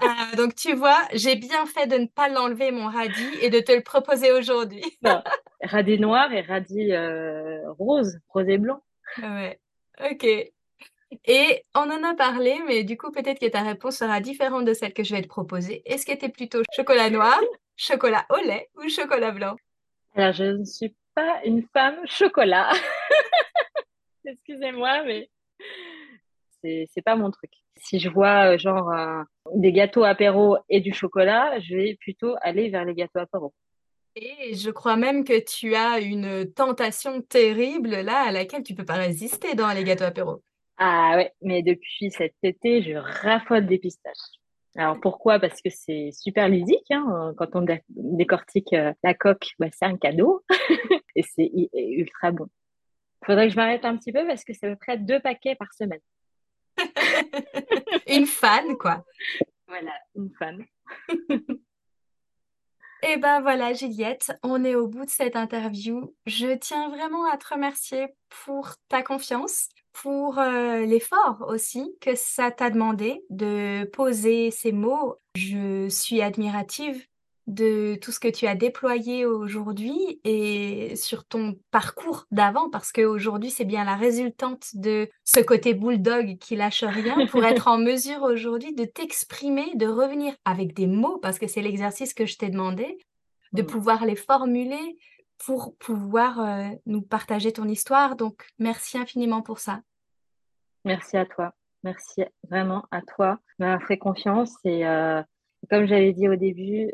Ah, 0.00 0.36
donc 0.36 0.54
tu 0.54 0.74
vois, 0.74 1.00
j'ai 1.12 1.36
bien 1.36 1.66
fait 1.66 1.86
de 1.86 1.96
ne 1.96 2.06
pas 2.06 2.28
l'enlever 2.28 2.70
mon 2.70 2.88
radis 2.88 3.38
et 3.40 3.50
de 3.50 3.60
te 3.60 3.72
le 3.72 3.82
proposer 3.82 4.32
aujourd'hui. 4.32 4.84
radis 5.62 5.98
noir 5.98 6.32
et 6.32 6.42
radis 6.42 6.92
euh, 6.92 7.70
rose, 7.72 8.18
rose 8.28 8.48
et 8.48 8.58
blanc. 8.58 8.82
Ouais, 9.18 9.58
ok. 10.00 10.26
Et 11.24 11.64
on 11.74 11.90
en 11.90 12.02
a 12.02 12.14
parlé, 12.14 12.60
mais 12.66 12.84
du 12.84 12.96
coup, 12.96 13.10
peut-être 13.12 13.38
que 13.38 13.48
ta 13.48 13.62
réponse 13.62 13.96
sera 13.96 14.20
différente 14.20 14.64
de 14.64 14.74
celle 14.74 14.92
que 14.92 15.04
je 15.04 15.14
vais 15.14 15.22
te 15.22 15.28
proposer. 15.28 15.82
Est-ce 15.86 16.04
que 16.04 16.12
tu 16.12 16.26
es 16.26 16.28
plutôt 16.28 16.62
chocolat 16.74 17.10
noir, 17.10 17.40
chocolat 17.76 18.26
au 18.30 18.36
lait 18.44 18.68
ou 18.76 18.88
chocolat 18.88 19.30
blanc? 19.30 19.56
Alors, 20.14 20.32
je 20.32 20.44
ne 20.44 20.64
suis 20.64 20.94
pas 21.14 21.40
une 21.44 21.66
femme 21.72 21.98
chocolat. 22.06 22.70
Excusez-moi, 24.24 25.04
mais 25.04 25.30
c'est 26.62 27.02
pas 27.04 27.16
mon 27.16 27.30
truc. 27.30 27.52
Si 27.84 27.98
je 27.98 28.08
vois 28.08 28.54
euh, 28.54 28.58
genre 28.58 28.90
des 29.54 29.72
gâteaux 29.72 30.04
apéro 30.04 30.56
et 30.70 30.80
du 30.80 30.94
chocolat, 30.94 31.60
je 31.60 31.76
vais 31.76 31.98
plutôt 32.00 32.34
aller 32.40 32.70
vers 32.70 32.84
les 32.84 32.94
gâteaux 32.94 33.18
apéro. 33.18 33.52
Et 34.16 34.54
je 34.54 34.70
crois 34.70 34.96
même 34.96 35.24
que 35.24 35.38
tu 35.44 35.74
as 35.74 35.98
une 35.98 36.50
tentation 36.52 37.20
terrible 37.20 37.90
là 37.90 38.28
à 38.28 38.32
laquelle 38.32 38.62
tu 38.62 38.74
peux 38.74 38.84
pas 38.84 38.94
résister 38.94 39.54
dans 39.54 39.70
les 39.72 39.84
gâteaux 39.84 40.04
apéro. 40.04 40.42
Ah 40.78 41.14
ouais, 41.16 41.32
mais 41.42 41.62
depuis 41.62 42.10
cet 42.10 42.34
été, 42.42 42.82
je 42.82 42.94
raffole 42.94 43.66
des 43.66 43.78
pistaches. 43.78 44.40
Alors 44.76 44.98
pourquoi? 45.00 45.38
Parce 45.38 45.60
que 45.60 45.68
c'est 45.70 46.10
super 46.12 46.48
ludique. 46.48 46.90
Hein 46.90 47.34
Quand 47.36 47.54
on 47.54 47.66
décortique 47.88 48.72
euh, 48.72 48.92
la 49.02 49.14
coque, 49.14 49.50
bah, 49.58 49.68
c'est 49.72 49.84
un 49.84 49.96
cadeau 49.96 50.42
et 51.16 51.22
c'est 51.22 51.50
ultra 51.74 52.30
bon. 52.30 52.46
Il 53.22 53.26
faudrait 53.26 53.46
que 53.46 53.52
je 53.52 53.56
m'arrête 53.56 53.84
un 53.84 53.96
petit 53.96 54.12
peu 54.12 54.26
parce 54.26 54.44
que 54.44 54.54
c'est 54.54 54.66
à 54.66 54.70
peu 54.70 54.76
près 54.76 54.96
deux 54.96 55.20
paquets 55.20 55.54
par 55.54 55.72
semaine. 55.74 56.00
une 58.06 58.26
fan, 58.26 58.76
quoi. 58.76 59.04
Voilà, 59.66 59.92
une 60.14 60.30
fan. 60.38 60.64
Et 61.28 63.08
eh 63.12 63.16
ben 63.16 63.40
voilà, 63.40 63.72
Juliette, 63.72 64.32
on 64.42 64.64
est 64.64 64.74
au 64.74 64.86
bout 64.86 65.04
de 65.04 65.10
cette 65.10 65.36
interview. 65.36 66.14
Je 66.26 66.54
tiens 66.56 66.88
vraiment 66.90 67.30
à 67.30 67.36
te 67.36 67.52
remercier 67.52 68.08
pour 68.44 68.74
ta 68.88 69.02
confiance, 69.02 69.68
pour 69.92 70.38
euh, 70.38 70.80
l'effort 70.84 71.44
aussi 71.48 71.96
que 72.00 72.14
ça 72.14 72.50
t'a 72.50 72.70
demandé 72.70 73.24
de 73.30 73.84
poser 73.92 74.50
ces 74.50 74.72
mots. 74.72 75.16
Je 75.36 75.88
suis 75.88 76.22
admirative 76.22 77.04
de 77.46 77.96
tout 77.96 78.10
ce 78.10 78.20
que 78.20 78.28
tu 78.28 78.46
as 78.46 78.54
déployé 78.54 79.26
aujourd'hui 79.26 80.20
et 80.24 80.96
sur 80.96 81.24
ton 81.24 81.58
parcours 81.70 82.26
d'avant, 82.30 82.70
parce 82.70 82.90
qu'aujourd'hui, 82.90 83.50
c'est 83.50 83.64
bien 83.64 83.84
la 83.84 83.96
résultante 83.96 84.68
de 84.74 85.08
ce 85.24 85.40
côté 85.40 85.74
bulldog 85.74 86.38
qui 86.38 86.56
lâche 86.56 86.84
rien 86.84 87.26
pour 87.26 87.44
être 87.44 87.68
en 87.68 87.78
mesure 87.78 88.22
aujourd'hui 88.22 88.74
de 88.74 88.84
t'exprimer, 88.84 89.74
de 89.74 89.86
revenir 89.86 90.34
avec 90.44 90.74
des 90.74 90.86
mots, 90.86 91.18
parce 91.18 91.38
que 91.38 91.46
c'est 91.46 91.62
l'exercice 91.62 92.14
que 92.14 92.26
je 92.26 92.38
t'ai 92.38 92.48
demandé, 92.48 92.98
de 93.52 93.62
mm. 93.62 93.66
pouvoir 93.66 94.04
les 94.06 94.16
formuler 94.16 94.96
pour 95.38 95.76
pouvoir 95.76 96.40
euh, 96.40 96.68
nous 96.86 97.02
partager 97.02 97.52
ton 97.52 97.68
histoire. 97.68 98.16
Donc, 98.16 98.46
merci 98.58 98.96
infiniment 98.96 99.42
pour 99.42 99.58
ça. 99.58 99.80
Merci 100.84 101.16
à 101.16 101.26
toi. 101.26 101.52
Merci 101.82 102.24
vraiment 102.48 102.86
à 102.90 103.02
toi 103.02 103.38
m'avoir 103.58 103.86
fait 103.86 103.98
confiance 103.98 104.54
et 104.64 104.86
euh, 104.86 105.22
comme 105.70 105.86
j'avais 105.86 106.12
dit 106.12 106.28
au 106.28 106.36
début, 106.36 106.90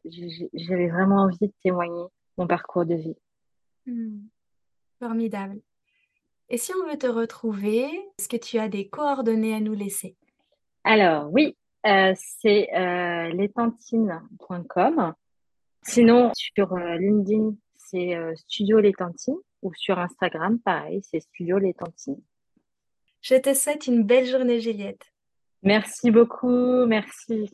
j'avais 0.54 0.88
vraiment 0.88 1.22
envie 1.22 1.38
de 1.40 1.52
témoigner 1.62 2.04
mon 2.38 2.46
parcours 2.46 2.84
de 2.84 2.94
vie. 2.94 3.16
Hmm. 3.86 4.20
Formidable. 4.98 5.60
Et 6.48 6.58
si 6.58 6.72
on 6.74 6.88
veut 6.90 6.98
te 6.98 7.06
retrouver, 7.06 7.84
est-ce 8.18 8.28
que 8.28 8.36
tu 8.36 8.58
as 8.58 8.68
des 8.68 8.88
coordonnées 8.88 9.54
à 9.54 9.60
nous 9.60 9.74
laisser? 9.74 10.16
Alors 10.84 11.30
oui, 11.32 11.56
euh, 11.86 12.12
c'est 12.16 12.68
euh. 12.74 13.30
Sinon, 15.82 16.30
sur 16.34 16.72
euh, 16.74 16.96
LinkedIn, 16.96 17.54
c'est 17.76 18.14
euh, 18.14 18.34
Studio 18.36 18.80
Létantine 18.80 19.36
ou 19.62 19.72
sur 19.74 19.98
Instagram, 19.98 20.58
pareil, 20.58 21.02
c'est 21.02 21.20
Studio 21.20 21.58
Létantine. 21.58 22.20
Je 23.22 23.34
te 23.36 23.54
souhaite 23.54 23.86
une 23.86 24.04
belle 24.04 24.26
journée, 24.26 24.60
Juliette. 24.60 25.12
Merci 25.62 26.10
beaucoup, 26.10 26.86
merci. 26.86 27.50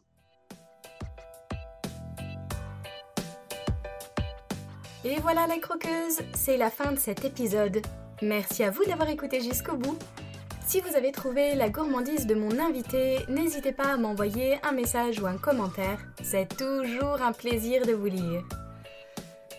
Et 5.08 5.20
voilà 5.20 5.46
les 5.46 5.60
croqueuses, 5.60 6.18
c'est 6.34 6.56
la 6.56 6.68
fin 6.68 6.90
de 6.90 6.98
cet 6.98 7.24
épisode. 7.24 7.80
Merci 8.22 8.64
à 8.64 8.72
vous 8.72 8.84
d'avoir 8.84 9.08
écouté 9.08 9.40
jusqu'au 9.40 9.76
bout. 9.76 9.96
Si 10.66 10.80
vous 10.80 10.96
avez 10.96 11.12
trouvé 11.12 11.54
la 11.54 11.68
gourmandise 11.68 12.26
de 12.26 12.34
mon 12.34 12.58
invité, 12.58 13.18
n'hésitez 13.28 13.70
pas 13.70 13.92
à 13.92 13.96
m'envoyer 13.96 14.58
un 14.64 14.72
message 14.72 15.20
ou 15.20 15.26
un 15.26 15.36
commentaire. 15.36 16.00
C'est 16.24 16.56
toujours 16.56 17.22
un 17.22 17.30
plaisir 17.30 17.86
de 17.86 17.92
vous 17.92 18.06
lire. 18.06 18.42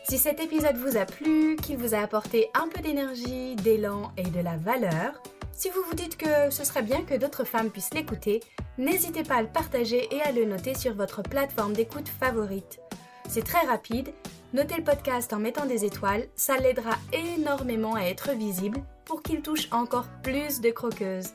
Si 0.09 0.17
cet 0.17 0.41
épisode 0.41 0.75
vous 0.75 0.97
a 0.97 1.05
plu, 1.05 1.55
qu'il 1.55 1.77
vous 1.77 1.95
a 1.95 1.99
apporté 1.99 2.49
un 2.53 2.67
peu 2.67 2.81
d'énergie, 2.81 3.55
d'élan 3.55 4.11
et 4.17 4.23
de 4.23 4.41
la 4.41 4.57
valeur, 4.57 5.13
si 5.53 5.69
vous 5.69 5.81
vous 5.87 5.95
dites 5.95 6.17
que 6.17 6.49
ce 6.49 6.65
serait 6.65 6.83
bien 6.83 7.03
que 7.03 7.15
d'autres 7.15 7.45
femmes 7.45 7.69
puissent 7.69 7.93
l'écouter, 7.93 8.41
n'hésitez 8.77 9.23
pas 9.23 9.35
à 9.35 9.43
le 9.43 9.47
partager 9.47 10.13
et 10.13 10.21
à 10.23 10.33
le 10.33 10.43
noter 10.43 10.73
sur 10.73 10.93
votre 10.93 11.21
plateforme 11.21 11.71
d'écoute 11.71 12.09
favorite. 12.09 12.81
C'est 13.29 13.45
très 13.45 13.65
rapide 13.65 14.13
Notez 14.53 14.77
le 14.77 14.83
podcast 14.83 15.33
en 15.33 15.39
mettant 15.39 15.65
des 15.65 15.83
étoiles, 15.83 16.25
ça 16.35 16.57
l'aidera 16.57 16.95
énormément 17.11 17.95
à 17.95 18.03
être 18.03 18.31
visible 18.31 18.79
pour 19.03 19.21
qu'il 19.21 19.41
touche 19.41 19.67
encore 19.71 20.07
plus 20.23 20.61
de 20.61 20.69
croqueuses. 20.71 21.31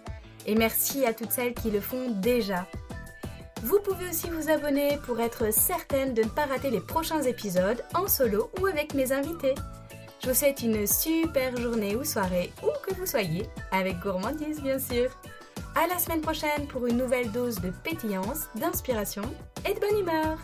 Et 0.47 0.55
merci 0.55 1.05
à 1.05 1.13
toutes 1.13 1.31
celles 1.31 1.53
qui 1.53 1.71
le 1.71 1.81
font 1.81 2.11
déjà. 2.11 2.67
Vous 3.63 3.79
pouvez 3.81 4.09
aussi 4.09 4.31
vous 4.31 4.51
abonner 4.51 4.99
pour 5.05 5.21
être 5.21 5.53
certaine 5.53 6.15
de 6.15 6.23
ne 6.23 6.29
pas 6.29 6.47
rater 6.47 6.71
les 6.71 6.81
prochains 6.81 7.23
épisodes 7.23 7.85
en 7.95 8.09
solo 8.09 8.51
ou 8.61 8.67
avec 8.67 8.95
mes 8.95 9.13
invités. 9.13 9.55
Je 10.23 10.31
vous 10.31 10.35
souhaite 10.35 10.63
une 10.63 10.87
super 10.87 11.55
journée 11.57 11.95
ou 11.95 12.05
soirée, 12.05 12.51
où 12.63 12.71
que 12.87 12.95
vous 12.95 13.07
soyez, 13.07 13.47
avec 13.73 13.99
gourmandise 14.01 14.63
bien 14.63 14.79
sûr. 14.79 15.11
À 15.75 15.87
la 15.87 15.99
semaine 15.99 16.23
prochaine 16.23 16.67
pour 16.67 16.87
une 16.87 16.97
nouvelle 16.97 17.31
dose 17.31 17.61
de 17.61 17.71
pétillance, 17.85 18.49
d'inspiration 18.55 19.23
et 19.69 19.75
de 19.75 19.81
bonne 19.81 20.01
humeur. 20.01 20.39